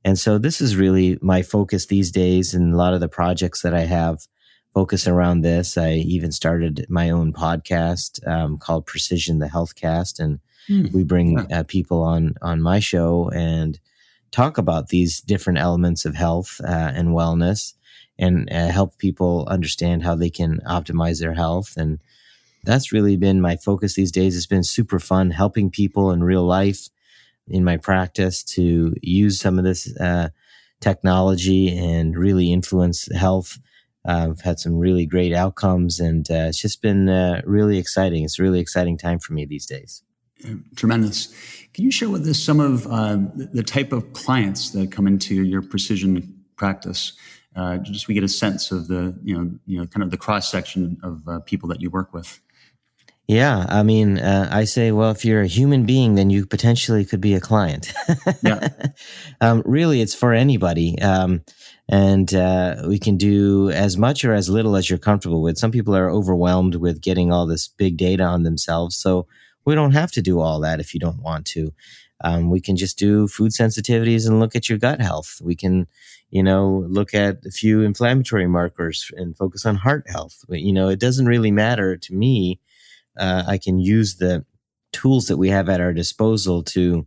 and 0.05 0.19
so 0.19 0.39
this 0.39 0.61
is 0.61 0.77
really 0.77 1.19
my 1.23 1.43
focus 1.43 1.87
these 1.87 2.11
days 2.11 2.55
and 2.55 2.75
a 2.75 2.77
lot 2.77 2.95
of 2.95 3.01
the 3.01 3.09
projects 3.09 3.63
that 3.63 3.75
i 3.75 3.83
have 3.83 4.27
focus 4.73 5.07
around 5.07 5.41
this 5.41 5.79
i 5.79 5.93
even 5.93 6.33
started 6.33 6.87
my 6.89 7.11
own 7.11 7.33
podcast 7.33 8.27
um, 8.27 8.59
called 8.59 8.87
precision 8.87 9.39
the 9.39 9.49
health 9.49 9.75
cast 9.75 10.21
and 10.21 10.41
Mm, 10.69 10.93
we 10.93 11.05
bring 11.05 11.53
uh, 11.53 11.65
people 11.65 12.03
on 12.03 12.35
on 12.41 12.63
my 12.63 12.81
show 12.81 13.31
and 13.35 13.79
talk 14.31 14.57
about 14.59 14.89
these 14.89 15.21
different 15.21 15.59
elements 15.59 16.05
of 16.05 16.15
health 16.15 16.61
uh, 16.65 16.93
and 16.95 17.09
wellness 17.09 17.75
and 18.19 18.51
uh, 18.51 18.69
help 18.69 18.97
people 18.99 19.47
understand 19.49 20.03
how 20.03 20.15
they 20.15 20.31
can 20.31 20.61
optimize 20.67 21.21
their 21.21 21.35
health. 21.35 21.75
And 21.77 22.01
that's 22.65 22.93
really 22.93 23.17
been 23.17 23.41
my 23.41 23.57
focus 23.57 23.95
these 23.95 24.13
days. 24.13 24.37
It's 24.37 24.47
been 24.47 24.65
super 24.65 24.99
fun 24.99 25.31
helping 25.31 25.71
people 25.71 26.11
in 26.11 26.25
real 26.25 26.45
life 26.45 26.89
in 27.49 27.65
my 27.65 27.77
practice 27.77 28.43
to 28.43 28.95
use 29.03 29.39
some 29.39 29.59
of 29.59 29.65
this 29.65 29.95
uh, 29.99 30.29
technology 30.81 31.77
and 31.77 32.17
really 32.17 32.53
influence 32.53 33.09
health. 33.15 33.59
Uh, 34.07 34.29
I've 34.31 34.41
had 34.43 34.59
some 34.59 34.79
really 34.79 35.07
great 35.07 35.33
outcomes, 35.33 35.99
and 35.99 36.31
uh, 36.31 36.47
it's 36.49 36.61
just 36.61 36.83
been 36.83 37.09
uh, 37.09 37.41
really 37.45 37.79
exciting. 37.79 38.25
It's 38.25 38.39
a 38.39 38.43
really 38.43 38.61
exciting 38.61 38.99
time 38.99 39.19
for 39.19 39.33
me 39.33 39.47
these 39.47 39.67
days. 39.67 40.03
Tremendous. 40.77 41.29
Can 41.73 41.85
you 41.85 41.91
share 41.91 42.11
with 42.11 42.27
us 42.29 42.39
some 42.39 42.61
of 42.61 42.87
um, 42.89 43.33
the 43.35 43.63
type 43.63 43.93
of 43.93 44.13
clients 44.13 44.71
that 44.71 44.93
come 44.93 45.07
into 45.07 45.43
your 45.43 45.63
precision 45.63 46.45
practice? 46.57 47.15
Uh, 47.57 47.79
just 47.79 48.09
we 48.09 48.15
get 48.15 48.25
a 48.25 48.29
sense 48.29 48.71
of 48.73 48.89
the 48.89 49.17
you 49.23 49.35
know 49.35 49.51
you 49.65 49.79
know 49.79 49.87
kind 49.87 50.03
of 50.03 50.11
the 50.11 50.17
cross 50.17 50.51
section 50.51 50.99
of 51.03 51.27
uh, 51.29 51.39
people 51.41 51.69
that 51.69 51.81
you 51.81 51.89
work 51.89 52.13
with. 52.13 52.41
Yeah, 53.27 53.65
I 53.71 53.83
mean, 53.83 54.19
uh, 54.19 54.49
I 54.53 54.65
say, 54.65 54.93
well, 54.93 55.11
if 55.11 55.25
you're 55.25 55.41
a 55.41 55.47
human 55.47 55.87
being, 55.87 56.15
then 56.15 56.29
you 56.29 56.45
potentially 56.45 57.07
could 57.07 57.23
be 57.23 57.35
a 57.35 57.41
client. 57.41 57.93
yeah. 58.43 58.69
Um, 59.41 59.63
really, 59.67 60.01
it's 60.01 60.15
for 60.15 60.33
anybody. 60.33 60.99
Um, 61.03 61.43
and 61.89 62.33
uh, 62.35 62.83
we 62.87 62.99
can 62.99 63.17
do 63.17 63.71
as 63.71 63.97
much 63.99 64.25
or 64.25 64.33
as 64.33 64.49
little 64.49 64.77
as 64.77 64.89
you're 64.89 64.99
comfortable 64.99 65.43
with. 65.43 65.59
Some 65.59 65.71
people 65.71 65.95
are 65.95 66.11
overwhelmed 66.11 66.77
with 66.77 67.03
getting 67.03 67.33
all 67.33 67.47
this 67.47 67.69
big 67.69 67.97
data 67.97 68.23
on 68.23 68.43
themselves. 68.43 68.97
So 68.97 69.27
we 69.65 69.75
don't 69.75 69.93
have 69.93 70.13
to 70.13 70.23
do 70.23 70.41
all 70.41 70.61
that 70.61 70.81
if 70.81 70.95
you 70.95 71.01
don't 71.01 71.21
want 71.23 71.47
to. 71.47 71.73
Um, 72.23 72.49
we 72.49 72.61
can 72.61 72.77
just 72.77 72.99
do 72.99 73.29
food 73.29 73.53
sensitivities 73.53 74.27
and 74.27 74.41
look 74.41 74.57
at 74.57 74.69
your 74.69 74.79
gut 74.79 75.01
health. 75.01 75.41
We 75.43 75.57
can, 75.57 75.87
you 76.31 76.43
know, 76.43 76.87
look 76.89 77.13
at 77.13 77.45
a 77.45 77.51
few 77.51 77.83
inflammatory 77.83 78.47
markers 78.47 79.11
and 79.17 79.37
focus 79.37 79.67
on 79.67 79.77
heart 79.77 80.05
health. 80.09 80.45
You 80.49 80.73
know, 80.73 80.89
it 80.89 81.01
doesn't 81.01 81.27
really 81.27 81.51
matter 81.51 81.97
to 81.97 82.15
me. 82.15 82.61
Uh, 83.19 83.45
I 83.47 83.59
can 83.59 83.79
use 83.79 84.17
the 84.17 84.45
tools 84.93 85.27
that 85.27 85.37
we 85.37 85.49
have 85.49 85.69
at 85.69 85.81
our 85.81 85.93
disposal 85.93 86.63
to 86.63 87.07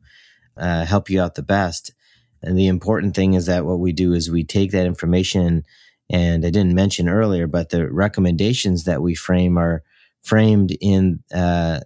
uh, 0.58 0.86
help 0.86 1.10
you 1.10 1.22
out 1.22 1.36
the 1.36 1.43
best. 1.43 1.93
And 2.41 2.58
the 2.58 2.67
important 2.67 3.15
thing 3.15 3.34
is 3.34 3.48
that 3.48 3.65
what 3.65 3.80
we 3.80 3.93
do 3.93 4.13
is 4.13 4.30
we 4.30 4.43
take 4.43 4.72
that 4.72 4.86
information, 4.86 5.63
and 6.10 6.46
I 6.46 6.50
didn't 6.50 6.76
mention 6.76 7.10
earlier, 7.10 7.48
but 7.48 7.70
the 7.70 7.91
recommendations 7.91 8.84
that 8.84 9.02
we 9.02 9.15
frame 9.15 9.58
are 9.58 9.84
framed 10.22 10.76
in 10.80 11.24
uh, 11.34 11.80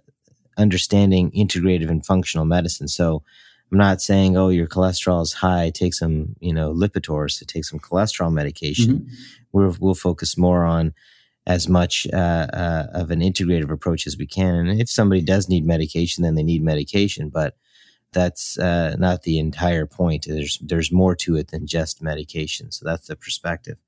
understanding 0.58 1.30
integrative 1.30 1.88
and 1.88 2.04
functional 2.04 2.44
medicine. 2.44 2.88
So 2.88 3.22
I'm 3.70 3.78
not 3.78 4.02
saying, 4.02 4.36
oh, 4.36 4.50
your 4.50 4.66
cholesterol 4.66 5.22
is 5.22 5.32
high, 5.32 5.70
take 5.70 5.94
some, 5.94 6.36
you 6.40 6.52
know, 6.52 6.74
Lipitor 6.74 7.26
to 7.38 7.46
take 7.46 7.64
some 7.64 7.78
cholesterol 7.78 8.32
medication. 8.32 8.98
Mm-hmm. 8.98 9.08
we 9.52 9.68
will 9.80 9.94
focus 9.94 10.36
more 10.36 10.64
on 10.64 10.92
as 11.46 11.68
much 11.68 12.06
uh, 12.12 12.46
uh, 12.52 12.86
of 12.92 13.10
an 13.10 13.20
integrative 13.20 13.70
approach 13.70 14.06
as 14.06 14.16
we 14.16 14.26
can. 14.26 14.54
And 14.54 14.80
if 14.80 14.88
somebody 14.88 15.22
does 15.22 15.48
need 15.48 15.66
medication, 15.66 16.22
then 16.22 16.34
they 16.34 16.42
need 16.42 16.62
medication. 16.62 17.28
But 17.28 17.56
that's 18.12 18.58
uh, 18.58 18.96
not 18.98 19.22
the 19.22 19.38
entire 19.38 19.86
point. 19.86 20.26
There's 20.28 20.58
there's 20.58 20.92
more 20.92 21.16
to 21.16 21.36
it 21.36 21.48
than 21.48 21.66
just 21.66 22.02
medication. 22.02 22.70
So 22.70 22.84
that's 22.84 23.08
the 23.08 23.16
perspective. 23.16 23.78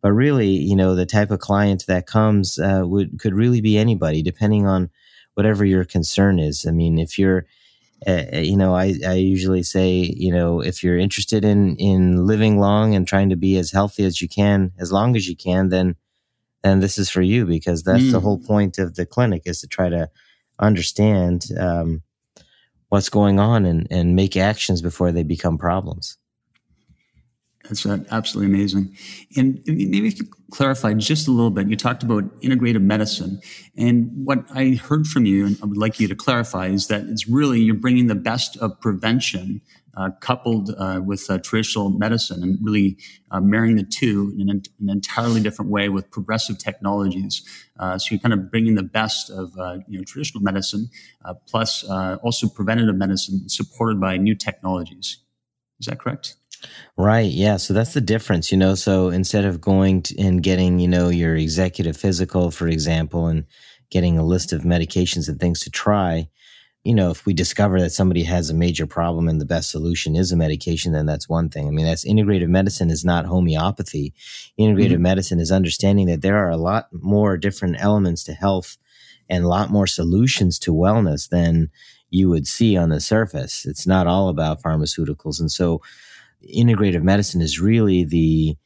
But 0.00 0.12
really, 0.12 0.48
you 0.48 0.76
know, 0.76 0.94
the 0.94 1.06
type 1.06 1.30
of 1.30 1.40
client 1.40 1.84
that 1.86 2.06
comes 2.06 2.58
uh, 2.58 2.82
would 2.84 3.18
could 3.20 3.34
really 3.34 3.60
be 3.60 3.76
anybody, 3.76 4.22
depending 4.22 4.66
on 4.66 4.90
whatever 5.38 5.64
your 5.64 5.84
concern 5.84 6.40
is. 6.40 6.66
I 6.66 6.72
mean, 6.72 6.98
if 6.98 7.16
you're, 7.16 7.46
uh, 8.04 8.24
uh, 8.32 8.38
you 8.38 8.56
know, 8.56 8.74
I, 8.74 8.94
I 9.06 9.12
usually 9.12 9.62
say, 9.62 10.12
you 10.16 10.32
know, 10.32 10.60
if 10.60 10.82
you're 10.82 10.98
interested 10.98 11.44
in, 11.44 11.76
in 11.76 12.26
living 12.26 12.58
long 12.58 12.96
and 12.96 13.06
trying 13.06 13.28
to 13.28 13.36
be 13.36 13.56
as 13.56 13.70
healthy 13.70 14.04
as 14.04 14.20
you 14.20 14.28
can, 14.28 14.72
as 14.80 14.90
long 14.90 15.14
as 15.14 15.28
you 15.28 15.36
can, 15.36 15.68
then, 15.68 15.94
then 16.62 16.80
this 16.80 16.98
is 16.98 17.10
for 17.10 17.22
you 17.22 17.46
because 17.46 17.82
that's 17.82 18.02
mm. 18.02 18.12
the 18.12 18.20
whole 18.20 18.38
point 18.38 18.78
of 18.78 18.94
the 18.94 19.06
clinic 19.06 19.42
is 19.46 19.60
to 19.60 19.66
try 19.66 19.88
to 19.88 20.10
understand, 20.58 21.46
um, 21.58 22.02
what's 22.88 23.08
going 23.08 23.38
on 23.38 23.64
and, 23.64 23.86
and 23.90 24.16
make 24.16 24.36
actions 24.36 24.82
before 24.82 25.12
they 25.12 25.22
become 25.22 25.58
problems. 25.58 26.16
That's 27.64 27.84
uh, 27.84 27.98
absolutely 28.10 28.54
amazing. 28.54 28.96
And 29.36 29.60
maybe 29.66 30.08
if 30.08 30.18
you 30.18 30.24
could 30.24 30.38
clarify 30.50 30.94
just 30.94 31.28
a 31.28 31.30
little 31.30 31.50
bit. 31.50 31.68
You 31.68 31.76
talked 31.76 32.02
about 32.02 32.24
integrative 32.40 32.82
medicine. 32.82 33.40
And 33.76 34.10
what 34.24 34.44
I 34.54 34.80
heard 34.82 35.06
from 35.06 35.26
you, 35.26 35.46
and 35.46 35.58
I 35.62 35.66
would 35.66 35.76
like 35.76 36.00
you 36.00 36.08
to 36.08 36.14
clarify, 36.14 36.68
is 36.68 36.86
that 36.86 37.02
it's 37.04 37.28
really 37.28 37.60
you're 37.60 37.74
bringing 37.74 38.06
the 38.06 38.14
best 38.14 38.56
of 38.56 38.80
prevention 38.80 39.60
uh, 39.98 40.10
coupled 40.20 40.70
uh, 40.78 41.00
with 41.04 41.28
uh, 41.28 41.38
traditional 41.38 41.90
medicine 41.90 42.40
and 42.40 42.56
really 42.62 42.96
uh, 43.32 43.40
marrying 43.40 43.74
the 43.74 43.82
two 43.82 44.32
in 44.38 44.48
an, 44.48 44.62
an, 44.80 44.88
entirely 44.88 45.40
different 45.40 45.70
way 45.72 45.88
with 45.88 46.08
progressive 46.10 46.56
technologies. 46.56 47.42
Uh, 47.80 47.98
so 47.98 48.14
you're 48.14 48.20
kind 48.20 48.32
of 48.32 48.48
bringing 48.48 48.76
the 48.76 48.82
best 48.82 49.28
of 49.28 49.52
you 49.88 49.98
know, 49.98 50.04
traditional 50.04 50.42
medicine 50.42 50.88
plus 51.48 51.82
also 52.22 52.48
preventative 52.48 52.94
medicine 52.94 53.48
supported 53.48 54.00
by 54.00 54.16
new 54.16 54.36
technologies. 54.36 55.18
Is 55.80 55.86
that 55.86 55.98
correct? 55.98 56.36
Right. 56.96 57.30
Yeah. 57.30 57.56
So 57.56 57.74
that's 57.74 57.94
the 57.94 58.00
difference, 58.00 58.52
you 58.52 58.58
know. 58.58 58.74
So 58.76 59.08
instead 59.08 59.44
of 59.44 59.60
going 59.60 60.04
and 60.18 60.42
getting, 60.42 60.78
you 60.78 60.88
know, 60.88 61.08
your 61.08 61.36
executive 61.36 61.96
physical, 61.96 62.50
for 62.50 62.68
example, 62.68 63.26
and 63.26 63.46
getting 63.90 64.18
a 64.18 64.24
list 64.24 64.52
of 64.52 64.62
medications 64.62 65.28
and 65.28 65.40
things 65.40 65.60
to 65.60 65.70
try, 65.70 66.28
you 66.84 66.94
know, 66.94 67.10
if 67.10 67.26
we 67.26 67.34
discover 67.34 67.80
that 67.80 67.90
somebody 67.90 68.22
has 68.22 68.48
a 68.48 68.54
major 68.54 68.86
problem 68.86 69.28
and 69.28 69.40
the 69.40 69.44
best 69.44 69.70
solution 69.70 70.16
is 70.16 70.32
a 70.32 70.36
medication, 70.36 70.92
then 70.92 71.06
that's 71.06 71.28
one 71.28 71.48
thing. 71.48 71.66
I 71.66 71.70
mean, 71.70 71.86
that's 71.86 72.04
integrative 72.04 72.48
medicine 72.48 72.90
is 72.90 73.04
not 73.04 73.26
homeopathy. 73.26 74.14
Integrative 74.58 74.92
mm-hmm. 74.92 75.02
medicine 75.02 75.40
is 75.40 75.52
understanding 75.52 76.06
that 76.06 76.22
there 76.22 76.38
are 76.38 76.50
a 76.50 76.56
lot 76.56 76.88
more 76.92 77.36
different 77.36 77.76
elements 77.78 78.24
to 78.24 78.32
health 78.32 78.78
and 79.28 79.44
a 79.44 79.48
lot 79.48 79.70
more 79.70 79.86
solutions 79.86 80.58
to 80.60 80.72
wellness 80.72 81.28
than 81.28 81.70
you 82.10 82.28
would 82.28 82.46
see 82.46 82.76
on 82.76 82.88
the 82.88 83.00
surface. 83.00 83.66
It's 83.66 83.86
not 83.86 84.06
all 84.06 84.28
about 84.28 84.62
pharmaceuticals. 84.62 85.40
And 85.40 85.50
so, 85.50 85.82
integrative 86.54 87.02
medicine 87.02 87.42
is 87.42 87.60
really 87.60 88.04
the 88.04 88.56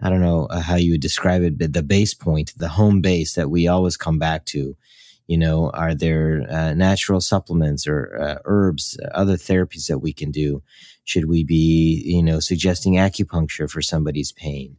I 0.00 0.10
don't 0.10 0.20
know 0.20 0.48
how 0.52 0.76
you 0.76 0.92
would 0.92 1.00
describe 1.00 1.42
it, 1.42 1.56
but 1.56 1.72
the 1.72 1.82
base 1.82 2.14
point, 2.14 2.52
the 2.56 2.68
home 2.68 3.00
base 3.00 3.34
that 3.34 3.48
we 3.48 3.68
always 3.68 3.96
come 3.96 4.18
back 4.18 4.44
to. 4.46 4.76
You 5.26 5.38
know, 5.38 5.70
are 5.70 5.94
there 5.94 6.46
uh, 6.50 6.74
natural 6.74 7.20
supplements 7.20 7.86
or 7.86 8.16
uh, 8.20 8.38
herbs, 8.44 8.98
other 9.12 9.36
therapies 9.36 9.86
that 9.86 10.00
we 10.00 10.12
can 10.12 10.30
do? 10.30 10.62
Should 11.04 11.28
we 11.28 11.44
be, 11.44 12.02
you 12.04 12.22
know, 12.22 12.40
suggesting 12.40 12.94
acupuncture 12.94 13.70
for 13.70 13.82
somebody's 13.82 14.32
pain? 14.32 14.76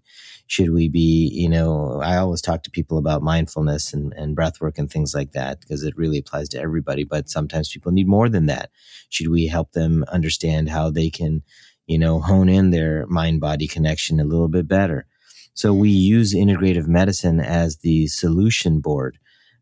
Should 0.47 0.71
we 0.71 0.87
be, 0.89 1.31
you 1.33 1.49
know, 1.49 2.01
I 2.03 2.17
always 2.17 2.41
talk 2.41 2.61
to 2.63 2.71
people 2.71 2.99
about 2.99 3.23
mindfulness 3.23 3.93
and, 3.93 4.13
and 4.13 4.35
breath 4.35 4.61
work 4.61 4.77
and 4.77 4.89
things 4.89 5.15
like 5.15 5.31
that 5.31 5.59
because 5.61 5.83
it 5.83 5.97
really 5.97 6.19
applies 6.19 6.49
to 6.49 6.59
everybody. 6.59 7.03
But 7.03 7.29
sometimes 7.29 7.71
people 7.71 7.91
need 7.91 8.07
more 8.07 8.29
than 8.29 8.45
that. 8.45 8.69
Should 9.09 9.29
we 9.29 9.47
help 9.47 9.71
them 9.71 10.05
understand 10.11 10.69
how 10.69 10.91
they 10.91 11.09
can 11.09 11.41
you 11.87 11.99
know, 11.99 12.19
hone 12.19 12.49
in 12.49 12.71
their 12.71 13.05
mind 13.07 13.39
body 13.39 13.67
connection 13.67 14.19
a 14.19 14.25
little 14.25 14.47
bit 14.47 14.67
better. 14.67 15.05
So 15.53 15.73
we 15.73 15.89
use 15.89 16.33
integrative 16.33 16.87
medicine 16.87 17.39
as 17.39 17.77
the 17.77 18.07
solution 18.07 18.79
board 18.79 19.17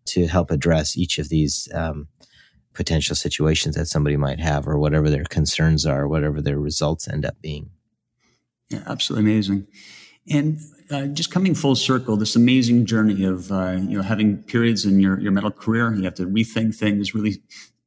to 0.05 0.27
help 0.27 0.51
address 0.51 0.97
each 0.97 1.17
of 1.17 1.29
these 1.29 1.69
um, 1.73 2.07
potential 2.73 3.15
situations 3.15 3.75
that 3.75 3.87
somebody 3.87 4.17
might 4.17 4.39
have 4.39 4.67
or 4.67 4.77
whatever 4.77 5.09
their 5.09 5.25
concerns 5.25 5.85
are, 5.85 6.07
whatever 6.07 6.41
their 6.41 6.59
results 6.59 7.07
end 7.07 7.25
up 7.25 7.35
being. 7.41 7.69
Yeah, 8.69 8.83
absolutely 8.87 9.31
amazing. 9.31 9.67
And 10.29 10.59
uh, 10.89 11.07
just 11.07 11.31
coming 11.31 11.53
full 11.53 11.75
circle, 11.75 12.15
this 12.17 12.35
amazing 12.35 12.85
journey 12.85 13.25
of 13.25 13.51
uh, 13.51 13.77
you 13.81 13.97
know 13.97 14.03
having 14.03 14.41
periods 14.43 14.85
in 14.85 14.99
your 14.99 15.19
your 15.19 15.31
medical 15.31 15.51
career, 15.51 15.93
you 15.93 16.03
have 16.03 16.15
to 16.15 16.25
rethink 16.25 16.75
things, 16.75 17.13
really 17.13 17.41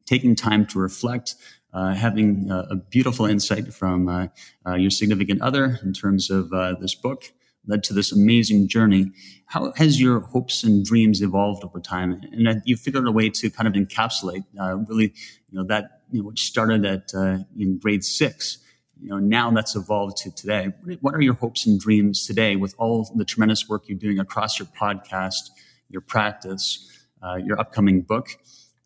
taking 0.04 0.34
time 0.34 0.66
to 0.66 0.78
reflect, 0.78 1.34
uh, 1.72 1.94
having 1.94 2.50
a, 2.50 2.76
beautiful 2.76 3.26
insight 3.26 3.72
from 3.72 4.08
uh, 4.08 4.28
uh, 4.66 4.74
your 4.74 4.90
significant 4.90 5.42
other 5.42 5.78
in 5.82 5.92
terms 5.92 6.30
of 6.30 6.52
uh, 6.52 6.74
this 6.80 6.94
book 6.94 7.32
led 7.66 7.82
to 7.84 7.92
this 7.92 8.12
amazing 8.12 8.68
journey. 8.68 9.10
How 9.46 9.72
has 9.76 10.00
your 10.00 10.20
hopes 10.20 10.64
and 10.64 10.84
dreams 10.84 11.22
evolved 11.22 11.64
over 11.64 11.80
time? 11.80 12.20
And 12.32 12.62
you 12.64 12.76
figured 12.76 13.06
a 13.06 13.12
way 13.12 13.30
to 13.30 13.50
kind 13.50 13.68
of 13.68 13.74
encapsulate 13.74 14.44
really, 14.88 15.14
you 15.50 15.58
know, 15.58 15.64
that 15.64 16.02
you 16.10 16.20
know, 16.20 16.28
which 16.28 16.42
started 16.42 16.84
at 16.84 17.12
in 17.58 17.78
grade 17.78 18.04
six 18.04 18.58
you 18.98 19.10
know 19.10 19.18
now 19.18 19.50
that's 19.50 19.76
evolved 19.76 20.16
to 20.16 20.30
today 20.34 20.72
what 21.02 21.14
are 21.14 21.20
your 21.20 21.34
hopes 21.34 21.66
and 21.66 21.78
dreams 21.78 22.26
today 22.26 22.56
with 22.56 22.74
all 22.78 23.12
the 23.14 23.26
tremendous 23.26 23.68
work 23.68 23.86
you're 23.88 23.98
doing 23.98 24.18
across 24.18 24.58
your 24.58 24.66
podcast 24.68 25.50
your 25.90 26.00
practice 26.00 26.90
uh, 27.22 27.34
your 27.34 27.60
upcoming 27.60 28.00
book 28.00 28.28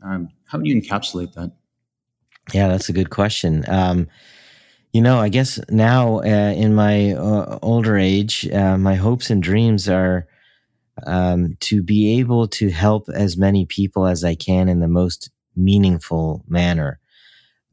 um, 0.02 0.28
how 0.46 0.58
do 0.58 0.68
you 0.68 0.74
encapsulate 0.74 1.32
that 1.34 1.52
yeah, 2.54 2.68
that's 2.68 2.88
a 2.88 2.92
good 2.92 3.10
question. 3.10 3.64
Um, 3.68 4.08
you 4.92 5.00
know, 5.00 5.18
I 5.18 5.28
guess 5.28 5.60
now 5.68 6.18
uh, 6.18 6.52
in 6.56 6.74
my 6.74 7.12
uh, 7.12 7.58
older 7.62 7.96
age, 7.96 8.48
uh, 8.50 8.76
my 8.76 8.94
hopes 8.96 9.30
and 9.30 9.42
dreams 9.42 9.88
are 9.88 10.26
um, 11.06 11.56
to 11.60 11.82
be 11.82 12.18
able 12.20 12.48
to 12.48 12.70
help 12.70 13.08
as 13.10 13.36
many 13.36 13.66
people 13.66 14.06
as 14.06 14.24
I 14.24 14.34
can 14.34 14.68
in 14.68 14.80
the 14.80 14.88
most 14.88 15.30
meaningful 15.56 16.44
manner. 16.48 17.00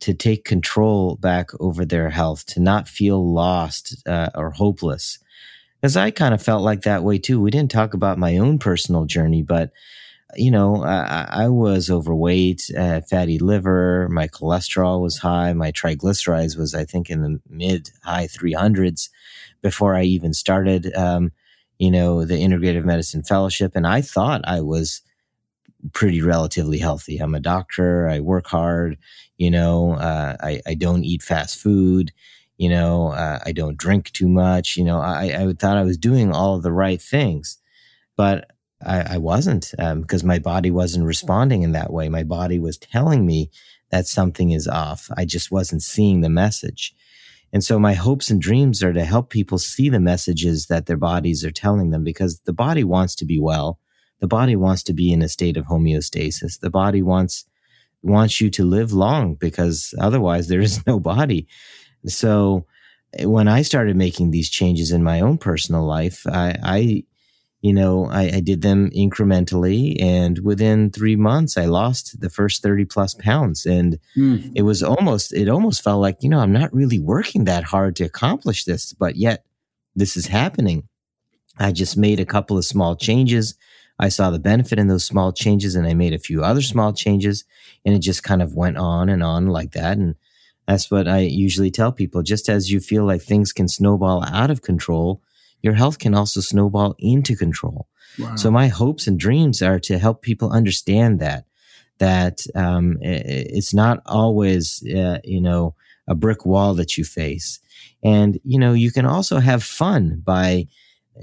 to 0.02 0.14
take 0.14 0.46
control 0.46 1.16
back 1.18 1.50
over 1.60 1.86
their 1.86 2.10
health, 2.12 2.46
to 2.48 2.60
not 2.60 2.88
feel 2.88 3.34
lost 3.34 3.98
uh, 4.08 4.30
or 4.36 4.52
hopeless. 4.52 5.20
Because 5.82 5.98
I 5.98 6.12
kind 6.12 6.34
of 6.34 6.42
felt 6.42 6.64
like 6.64 6.82
that 6.84 7.04
way 7.04 7.20
too. 7.20 7.40
We 7.42 7.52
didn't 7.52 7.72
talk 7.72 7.94
about 7.94 8.18
my 8.20 8.38
own 8.38 8.60
personal 8.60 9.06
journey, 9.06 9.44
but 9.44 9.72
you 10.36 10.52
know, 10.52 10.84
I, 10.84 11.28
I 11.30 11.48
was 11.48 11.90
overweight, 11.90 12.70
uh, 12.78 13.02
fatty 13.02 13.40
liver, 13.40 14.10
my 14.10 14.28
cholesterol 14.28 15.02
was 15.02 15.18
high, 15.18 15.54
my 15.54 15.72
triglycerides 15.72 16.58
was, 16.58 16.76
I 16.76 16.86
think, 16.86 17.10
in 17.10 17.22
the 17.22 17.40
mid 17.50 17.92
high 18.04 18.28
300s 18.28 19.10
before 19.62 19.96
I 19.96 20.04
even 20.04 20.34
started, 20.34 20.94
um, 20.96 21.32
you 21.80 21.92
know, 21.92 22.26
the 22.26 22.36
integrative 22.36 22.84
medicine 22.84 23.24
fellowship. 23.24 23.72
And 23.76 23.88
I 23.88 24.02
thought 24.02 24.42
I 24.46 24.62
was 24.62 25.02
pretty 25.94 26.22
relatively 26.22 26.80
healthy. 26.80 27.20
I'm 27.20 27.36
a 27.36 27.40
doctor. 27.40 28.08
I 28.10 28.20
work 28.20 28.48
hard. 28.48 28.98
You 29.38 29.52
know, 29.52 29.94
uh, 29.94 30.36
I, 30.42 30.62
I 30.66 30.74
don't 30.74 31.04
eat 31.04 31.22
fast 31.22 31.58
food. 31.58 32.12
You 32.58 32.70
know, 32.70 33.10
uh, 33.10 33.40
I 33.46 33.52
don't 33.52 33.78
drink 33.78 34.12
too 34.12 34.28
much. 34.28 34.78
You 34.78 34.84
know, 34.84 35.00
I, 35.00 35.26
I 35.26 35.54
thought 35.54 35.78
I 35.78 35.84
was 35.84 35.98
doing 35.98 36.32
all 36.32 36.60
the 36.60 36.72
right 36.72 37.02
things, 37.02 37.60
but 38.16 38.52
I, 38.86 39.16
I 39.16 39.18
wasn't 39.18 39.72
because 39.72 40.24
um, 40.24 40.28
my 40.28 40.40
body 40.40 40.72
wasn't 40.72 41.06
responding 41.06 41.64
in 41.64 41.72
that 41.72 41.92
way. 41.92 42.10
My 42.10 42.24
body 42.24 42.60
was 42.60 42.78
telling 42.78 43.26
me 43.26 43.50
that 43.92 44.08
something 44.08 44.52
is 44.52 44.68
off. 44.68 45.10
I 45.18 45.26
just 45.26 45.52
wasn't 45.52 45.84
seeing 45.84 46.22
the 46.22 46.30
message. 46.30 46.94
And 47.54 47.64
so 47.64 47.80
my 47.80 47.94
hopes 47.94 48.30
and 48.30 48.42
dreams 48.42 48.84
are 48.84 48.94
to 48.94 49.06
help 49.06 49.30
people 49.30 49.58
see 49.58 49.90
the 49.90 50.00
messages 50.00 50.68
that 50.68 50.86
their 50.86 50.98
bodies 50.98 51.46
are 51.46 51.52
telling 51.52 51.92
them 51.92 52.04
because 52.04 52.42
the 52.42 52.54
body 52.54 52.84
wants 52.84 53.16
to 53.16 53.26
be 53.26 53.40
well. 53.40 53.80
The 54.20 54.28
body 54.28 54.56
wants 54.56 54.84
to 54.84 54.94
be 54.94 55.14
in 55.14 55.22
a 55.22 55.30
state 55.30 55.58
of 55.58 55.66
homeostasis. 55.66 56.60
The 56.60 56.70
body 56.70 57.02
wants 57.02 57.46
wants 58.04 58.40
you 58.40 58.50
to 58.50 58.64
live 58.64 58.94
long 58.94 59.34
because 59.36 59.94
otherwise 60.00 60.48
there 60.48 60.62
is 60.62 60.86
no 60.88 61.00
body. 61.00 61.48
So 62.06 62.66
when 63.24 63.48
I 63.48 63.62
started 63.62 63.96
making 63.96 64.32
these 64.32 64.50
changes 64.50 64.92
in 64.92 65.04
my 65.04 65.22
own 65.22 65.38
personal 65.38 65.86
life, 65.86 66.26
I, 66.28 66.56
I 66.62 67.04
you 67.62 67.74
know, 67.74 68.06
I, 68.06 68.36
I, 68.36 68.40
did 68.40 68.62
them 68.62 68.92
incrementally, 68.92 70.00
and 70.02 70.38
within 70.40 70.92
three 70.92 71.16
months, 71.16 71.58
I 71.58 71.66
lost 71.66 72.22
the 72.22 72.30
first 72.30 72.62
thirty 72.62 72.86
plus 72.86 73.16
pounds, 73.16 73.66
and 73.66 73.98
mm. 74.16 74.52
it 74.56 74.62
was 74.62 74.84
almost 74.84 75.34
it 75.34 75.50
almost 75.50 75.84
felt 75.84 76.00
like 76.00 76.18
you 76.22 76.30
know 76.30 76.40
I'm 76.40 76.54
not 76.54 76.74
really 76.74 77.00
working 77.00 77.46
that 77.46 77.64
hard 77.64 77.96
to 77.96 78.04
accomplish 78.04 78.66
this, 78.66 78.94
but 78.94 79.16
yet 79.16 79.44
this 79.96 80.16
is 80.16 80.28
happening. 80.28 80.88
I 81.58 81.72
just 81.72 81.98
made 81.98 82.20
a 82.20 82.26
couple 82.26 82.58
of 82.60 82.66
small 82.66 82.96
changes. 82.96 83.56
I 84.00 84.10
saw 84.10 84.30
the 84.30 84.38
benefit 84.38 84.78
in 84.78 84.88
those 84.88 85.06
small 85.06 85.34
changes, 85.34 85.76
and 85.76 85.88
I 85.88 85.96
made 85.96 86.14
a 86.14 86.20
few 86.20 86.44
other 86.44 86.62
small 86.62 86.94
changes, 86.94 87.44
and 87.84 87.96
it 87.96 88.00
just 88.00 88.22
kind 88.22 88.44
of 88.44 88.54
went 88.54 88.78
on 88.78 89.10
and 89.10 89.24
on 89.24 89.48
like 89.48 89.72
that, 89.72 89.98
and 89.98 90.14
that's 90.68 90.92
what 90.92 91.08
I 91.08 91.22
usually 91.22 91.72
tell 91.72 91.92
people. 91.92 92.22
Just 92.22 92.50
as 92.50 92.72
you 92.72 92.80
feel 92.80 93.04
like 93.04 93.24
things 93.24 93.52
can 93.52 93.68
snowball 93.68 94.24
out 94.26 94.52
of 94.52 94.62
control 94.62 95.24
your 95.62 95.74
health 95.74 96.00
can 96.00 96.14
also 96.14 96.40
snowball 96.42 96.96
into 97.00 97.36
control. 97.36 97.88
Wow. 98.20 98.36
So 98.36 98.52
my 98.52 98.68
hopes 98.68 99.08
and 99.08 99.20
dreams 99.20 99.62
are 99.62 99.80
to 99.82 99.98
help 99.98 100.22
people 100.22 100.52
understand 100.52 101.20
that 101.20 101.46
that 102.00 102.46
um, 102.54 102.98
it's 103.02 103.74
not 103.74 104.02
always 104.06 104.84
uh, 104.88 105.20
you 105.24 105.42
know 105.42 105.74
a 106.08 106.16
brick 106.16 106.46
wall 106.46 106.74
that 106.76 106.98
you 106.98 107.04
face, 107.04 107.60
and 108.04 108.40
you 108.44 108.60
know 108.60 108.74
you 108.74 108.92
can 108.92 109.06
also 109.06 109.40
have 109.40 109.64
fun 109.64 110.22
by 110.24 110.68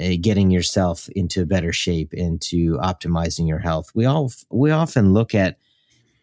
uh, 0.01 0.15
getting 0.21 0.51
yourself 0.51 1.09
into 1.11 1.47
better 1.47 1.73
shape, 1.73 2.13
into 2.13 2.77
optimizing 2.79 3.47
your 3.47 3.61
health. 3.61 3.91
We 3.95 4.05
all 4.05 4.33
we 4.51 4.71
often 4.71 5.13
look 5.13 5.35
at 5.35 5.59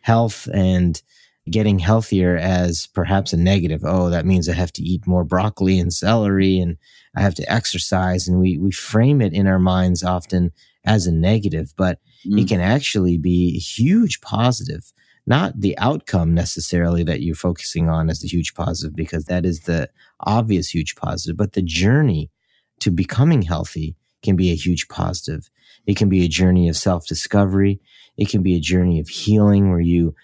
health 0.02 0.50
and 0.54 1.02
getting 1.50 1.80
healthier 1.80 2.38
as 2.38 2.88
perhaps 2.94 3.34
a 3.34 3.38
negative. 3.38 3.82
Oh, 3.84 4.10
that 4.10 4.26
means 4.26 4.48
I 4.48 4.54
have 4.54 4.72
to 4.74 4.84
eat 4.84 5.08
more 5.08 5.24
broccoli 5.24 5.80
and 5.80 5.92
celery 5.92 6.60
and 6.60 6.78
I 7.16 7.22
have 7.22 7.36
to 7.36 7.52
exercise. 7.52 8.28
And 8.28 8.40
we, 8.40 8.58
we 8.58 8.72
frame 8.72 9.22
it 9.22 9.34
in 9.34 9.48
our 9.48 9.60
minds 9.60 10.04
often 10.04 10.52
as 10.86 11.08
a 11.08 11.12
negative, 11.12 11.74
but 11.76 12.00
mm. 12.26 12.40
it 12.40 12.48
can 12.48 12.62
actually 12.62 13.18
be 13.18 13.56
a 13.56 13.60
huge 13.60 14.22
positive. 14.22 14.92
Not 15.28 15.60
the 15.60 15.78
outcome 15.78 16.34
necessarily 16.34 17.04
that 17.04 17.22
you're 17.22 17.36
focusing 17.36 17.90
on 17.90 18.10
as 18.10 18.20
the 18.20 18.28
huge 18.28 18.54
positive, 18.54 18.96
because 18.96 19.26
that 19.26 19.46
is 19.46 19.62
the 19.62 19.90
obvious 20.20 20.70
huge 20.70 20.96
positive, 20.96 21.38
but 21.38 21.54
the 21.54 21.62
journey 21.62 22.32
to 22.80 22.90
becoming 22.92 23.44
healthy 23.44 23.96
can 24.24 24.36
be 24.36 24.52
a 24.52 24.56
huge 24.56 24.88
positive. 24.88 25.50
It 25.86 25.96
can 25.96 26.10
be 26.10 26.24
a 26.26 26.28
journey 26.28 26.70
of 26.70 26.78
self 26.78 27.08
discovery. 27.08 27.80
It 28.18 28.30
can 28.30 28.44
be 28.44 28.56
a 28.56 28.60
journey 28.60 29.00
of 29.00 29.10
healing 29.10 29.70
where 29.70 29.80
you 29.80 30.16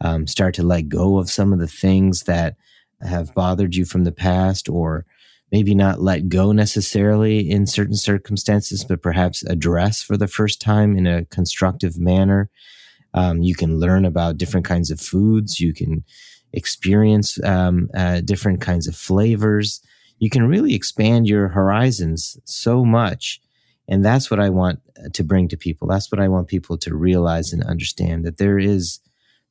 um, 0.00 0.26
start 0.26 0.54
to 0.54 0.62
let 0.62 0.88
go 0.88 1.18
of 1.18 1.30
some 1.30 1.52
of 1.52 1.58
the 1.58 1.66
things 1.66 2.22
that 2.24 2.56
have 3.02 3.34
bothered 3.34 3.74
you 3.74 3.84
from 3.84 4.04
the 4.04 4.12
past 4.12 4.68
or 4.68 5.04
maybe 5.52 5.74
not 5.74 6.00
let 6.00 6.28
go 6.28 6.52
necessarily 6.52 7.48
in 7.48 7.66
certain 7.66 7.94
circumstances, 7.94 8.84
but 8.84 9.02
perhaps 9.02 9.42
address 9.44 10.02
for 10.02 10.16
the 10.16 10.26
first 10.26 10.60
time 10.60 10.96
in 10.96 11.06
a 11.06 11.24
constructive 11.26 11.98
manner. 11.98 12.50
Um, 13.14 13.42
you 13.42 13.54
can 13.54 13.78
learn 13.78 14.04
about 14.04 14.38
different 14.38 14.66
kinds 14.66 14.90
of 14.90 15.00
foods. 15.00 15.60
You 15.60 15.72
can 15.72 16.04
experience 16.52 17.42
um, 17.44 17.88
uh, 17.94 18.20
different 18.20 18.60
kinds 18.60 18.88
of 18.88 18.96
flavors. 18.96 19.80
You 20.18 20.30
can 20.30 20.48
really 20.48 20.74
expand 20.74 21.28
your 21.28 21.48
horizons 21.48 22.38
so 22.44 22.84
much. 22.84 23.40
And 23.88 24.04
that's 24.04 24.30
what 24.30 24.40
I 24.40 24.50
want 24.50 24.80
to 25.12 25.22
bring 25.22 25.48
to 25.48 25.56
people. 25.56 25.86
That's 25.86 26.10
what 26.10 26.20
I 26.20 26.28
want 26.28 26.48
people 26.48 26.76
to 26.78 26.94
realize 26.94 27.52
and 27.52 27.62
understand 27.62 28.24
that 28.24 28.38
there 28.38 28.58
is 28.58 28.98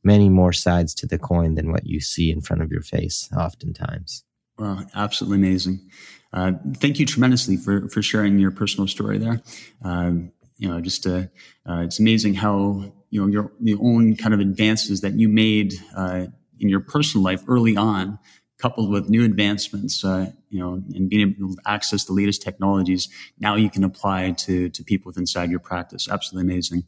many 0.05 0.29
more 0.29 0.53
sides 0.53 0.93
to 0.95 1.07
the 1.07 1.17
coin 1.17 1.55
than 1.55 1.71
what 1.71 1.85
you 1.85 1.99
see 1.99 2.31
in 2.31 2.39
front 2.39 2.61
of 2.61 2.71
your 2.71 2.81
face 2.81 3.27
oftentimes. 3.35 4.23
Well, 4.57 4.85
absolutely 4.95 5.39
amazing. 5.39 5.89
Uh, 6.31 6.53
thank 6.75 6.99
you 6.99 7.05
tremendously 7.05 7.57
for, 7.57 7.89
for 7.89 8.01
sharing 8.01 8.39
your 8.39 8.51
personal 8.51 8.87
story 8.87 9.17
there. 9.17 9.41
Uh, 9.83 10.11
you 10.57 10.69
know, 10.69 10.79
just 10.79 11.05
uh, 11.05 11.23
uh 11.69 11.79
it's 11.79 11.99
amazing 11.99 12.35
how 12.35 12.93
you 13.09 13.21
know 13.21 13.27
your 13.27 13.51
the 13.59 13.75
own 13.75 14.15
kind 14.15 14.33
of 14.33 14.39
advances 14.39 15.01
that 15.01 15.13
you 15.13 15.27
made 15.27 15.73
uh, 15.95 16.27
in 16.59 16.69
your 16.69 16.79
personal 16.79 17.23
life 17.23 17.43
early 17.49 17.75
on, 17.75 18.19
coupled 18.57 18.89
with 18.89 19.09
new 19.09 19.25
advancements, 19.25 20.05
uh, 20.05 20.31
you 20.49 20.59
know, 20.59 20.81
and 20.93 21.09
being 21.09 21.35
able 21.37 21.55
to 21.55 21.61
access 21.65 22.05
the 22.05 22.13
latest 22.13 22.41
technologies. 22.41 23.09
Now 23.37 23.55
you 23.55 23.69
can 23.69 23.83
apply 23.83 24.31
to 24.31 24.69
to 24.69 24.83
people 24.83 25.11
inside 25.17 25.49
your 25.49 25.59
practice. 25.59 26.07
Absolutely 26.09 26.53
amazing. 26.53 26.85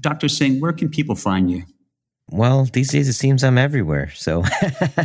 Dr. 0.00 0.28
Singh, 0.28 0.60
where 0.60 0.72
can 0.72 0.88
people 0.88 1.14
find 1.14 1.50
you? 1.50 1.62
Well, 2.30 2.64
these 2.66 2.90
days 2.90 3.08
it 3.08 3.14
seems 3.14 3.42
I'm 3.42 3.56
everywhere, 3.56 4.10
so 4.14 4.44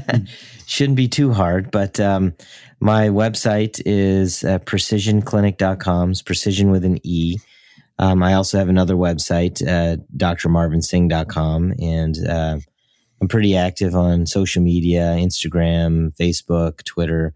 shouldn't 0.66 0.98
be 0.98 1.08
too 1.08 1.32
hard. 1.32 1.72
But 1.72 2.00
um, 2.00 2.34
my 2.80 3.08
website 3.08 3.82
is 3.86 4.44
uh, 4.44 4.60
precisioneclinic.com, 4.60 6.14
precision 6.26 6.70
with 6.70 6.84
an 6.84 7.00
E. 7.04 7.38
Um, 7.98 8.24
I 8.24 8.34
also 8.34 8.58
have 8.58 8.70
another 8.70 8.96
website, 8.96 9.62
uh, 9.66 9.98
drmarvinsingh.com, 10.18 11.74
and 11.80 12.28
uh, 12.28 12.58
I'm 13.22 13.28
pretty 13.30 13.56
active 13.56 13.96
on 13.96 14.26
social 14.26 14.62
media 14.62 15.16
Instagram, 15.18 16.14
Facebook, 16.18 16.84
Twitter, 16.84 17.34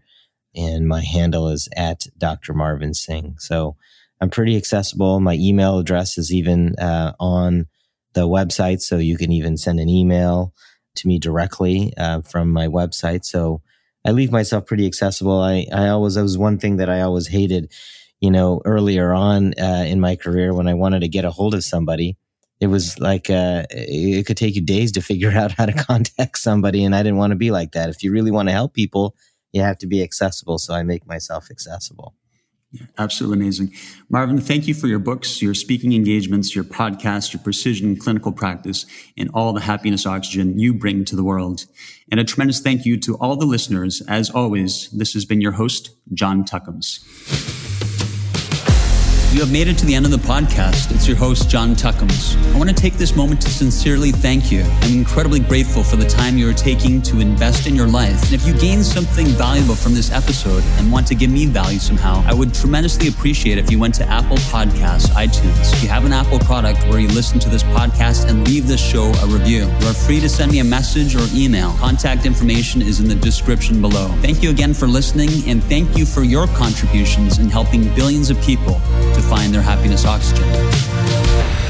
and 0.54 0.86
my 0.86 1.02
handle 1.02 1.48
is 1.48 1.68
at 1.76 2.06
Dr. 2.18 2.52
Marvin 2.52 2.92
Singh. 2.92 3.36
So 3.38 3.76
I'm 4.20 4.28
pretty 4.28 4.56
accessible. 4.56 5.20
My 5.20 5.34
email 5.34 5.78
address 5.78 6.18
is 6.18 6.32
even 6.32 6.74
uh, 6.78 7.12
on 7.18 7.68
the 8.18 8.28
website, 8.28 8.80
so 8.80 8.98
you 8.98 9.16
can 9.16 9.32
even 9.32 9.56
send 9.56 9.78
an 9.78 9.88
email 9.88 10.52
to 10.96 11.08
me 11.08 11.18
directly 11.18 11.92
uh, 11.96 12.20
from 12.22 12.52
my 12.52 12.66
website. 12.66 13.24
So 13.24 13.62
I 14.04 14.10
leave 14.10 14.32
myself 14.32 14.66
pretty 14.66 14.86
accessible. 14.86 15.40
I, 15.40 15.66
I 15.72 15.88
always, 15.88 16.14
that 16.14 16.22
was 16.22 16.36
one 16.36 16.58
thing 16.58 16.78
that 16.78 16.90
I 16.90 17.02
always 17.02 17.28
hated, 17.28 17.72
you 18.20 18.30
know, 18.30 18.60
earlier 18.64 19.12
on 19.12 19.54
uh, 19.58 19.84
in 19.86 20.00
my 20.00 20.16
career 20.16 20.52
when 20.52 20.66
I 20.66 20.74
wanted 20.74 21.00
to 21.00 21.08
get 21.08 21.24
a 21.24 21.30
hold 21.30 21.54
of 21.54 21.64
somebody. 21.64 22.16
It 22.60 22.66
was 22.66 22.98
like 22.98 23.30
uh, 23.30 23.66
it 23.70 24.26
could 24.26 24.36
take 24.36 24.56
you 24.56 24.62
days 24.62 24.92
to 24.92 25.02
figure 25.10 25.30
out 25.30 25.52
how 25.52 25.66
to 25.66 25.72
contact 25.72 26.38
somebody, 26.38 26.84
and 26.84 26.94
I 26.94 27.04
didn't 27.04 27.18
want 27.18 27.30
to 27.30 27.36
be 27.36 27.52
like 27.52 27.72
that. 27.72 27.88
If 27.88 28.02
you 28.02 28.10
really 28.10 28.32
want 28.32 28.48
to 28.48 28.52
help 28.52 28.74
people, 28.74 29.14
you 29.52 29.62
have 29.62 29.78
to 29.78 29.86
be 29.86 30.02
accessible. 30.02 30.58
So 30.58 30.74
I 30.74 30.82
make 30.82 31.06
myself 31.06 31.50
accessible. 31.50 32.14
Absolutely 32.98 33.38
amazing. 33.38 33.72
Marvin, 34.10 34.38
thank 34.38 34.68
you 34.68 34.74
for 34.74 34.88
your 34.88 34.98
books, 34.98 35.40
your 35.40 35.54
speaking 35.54 35.94
engagements, 35.94 36.54
your 36.54 36.64
podcast, 36.64 37.32
your 37.32 37.42
precision 37.42 37.96
clinical 37.96 38.30
practice, 38.30 38.84
and 39.16 39.30
all 39.32 39.54
the 39.54 39.60
happiness 39.60 40.04
oxygen 40.04 40.58
you 40.58 40.74
bring 40.74 41.04
to 41.06 41.16
the 41.16 41.24
world. 41.24 41.64
And 42.10 42.20
a 42.20 42.24
tremendous 42.24 42.60
thank 42.60 42.84
you 42.84 42.98
to 43.00 43.16
all 43.16 43.36
the 43.36 43.46
listeners. 43.46 44.02
As 44.06 44.28
always, 44.28 44.90
this 44.90 45.14
has 45.14 45.24
been 45.24 45.40
your 45.40 45.52
host, 45.52 45.90
John 46.12 46.44
Tuckums. 46.44 47.97
You 49.38 49.44
have 49.44 49.52
made 49.52 49.68
it 49.68 49.78
to 49.78 49.86
the 49.86 49.94
end 49.94 50.04
of 50.04 50.10
the 50.10 50.16
podcast. 50.16 50.90
It's 50.92 51.06
your 51.06 51.16
host, 51.16 51.48
John 51.48 51.76
Tuckums. 51.76 52.36
I 52.52 52.58
want 52.58 52.70
to 52.70 52.74
take 52.74 52.94
this 52.94 53.14
moment 53.14 53.40
to 53.42 53.48
sincerely 53.48 54.10
thank 54.10 54.50
you. 54.50 54.64
I'm 54.82 54.92
incredibly 54.92 55.38
grateful 55.38 55.84
for 55.84 55.94
the 55.94 56.08
time 56.08 56.36
you 56.36 56.50
are 56.50 56.52
taking 56.52 57.00
to 57.02 57.20
invest 57.20 57.68
in 57.68 57.76
your 57.76 57.86
life. 57.86 58.20
And 58.24 58.32
if 58.32 58.44
you 58.44 58.52
gained 58.58 58.84
something 58.84 59.26
valuable 59.26 59.76
from 59.76 59.94
this 59.94 60.10
episode 60.10 60.64
and 60.78 60.90
want 60.90 61.06
to 61.06 61.14
give 61.14 61.30
me 61.30 61.46
value 61.46 61.78
somehow, 61.78 62.24
I 62.26 62.34
would 62.34 62.52
tremendously 62.52 63.06
appreciate 63.06 63.58
if 63.58 63.70
you 63.70 63.78
went 63.78 63.94
to 63.94 64.08
Apple 64.08 64.38
Podcasts, 64.50 65.06
iTunes, 65.10 65.72
If 65.72 65.84
you 65.84 65.88
have 65.88 66.04
an 66.04 66.12
Apple 66.12 66.40
product 66.40 66.82
where 66.88 66.98
you 66.98 67.06
listen 67.06 67.38
to 67.38 67.48
this 67.48 67.62
podcast 67.62 68.28
and 68.28 68.44
leave 68.48 68.66
this 68.66 68.84
show 68.84 69.04
a 69.22 69.26
review, 69.28 69.66
you 69.66 69.86
are 69.86 69.94
free 69.94 70.18
to 70.18 70.28
send 70.28 70.50
me 70.50 70.58
a 70.58 70.64
message 70.64 71.14
or 71.14 71.24
email. 71.32 71.74
Contact 71.74 72.26
information 72.26 72.82
is 72.82 72.98
in 72.98 73.06
the 73.06 73.14
description 73.14 73.80
below. 73.80 74.08
Thank 74.20 74.42
you 74.42 74.50
again 74.50 74.74
for 74.74 74.88
listening, 74.88 75.28
and 75.48 75.62
thank 75.62 75.96
you 75.96 76.06
for 76.06 76.24
your 76.24 76.48
contributions 76.48 77.38
in 77.38 77.48
helping 77.48 77.94
billions 77.94 78.30
of 78.30 78.40
people 78.42 78.80
to 79.14 79.27
find 79.28 79.52
their 79.52 79.60
happiness 79.60 80.06
oxygen. 80.06 81.67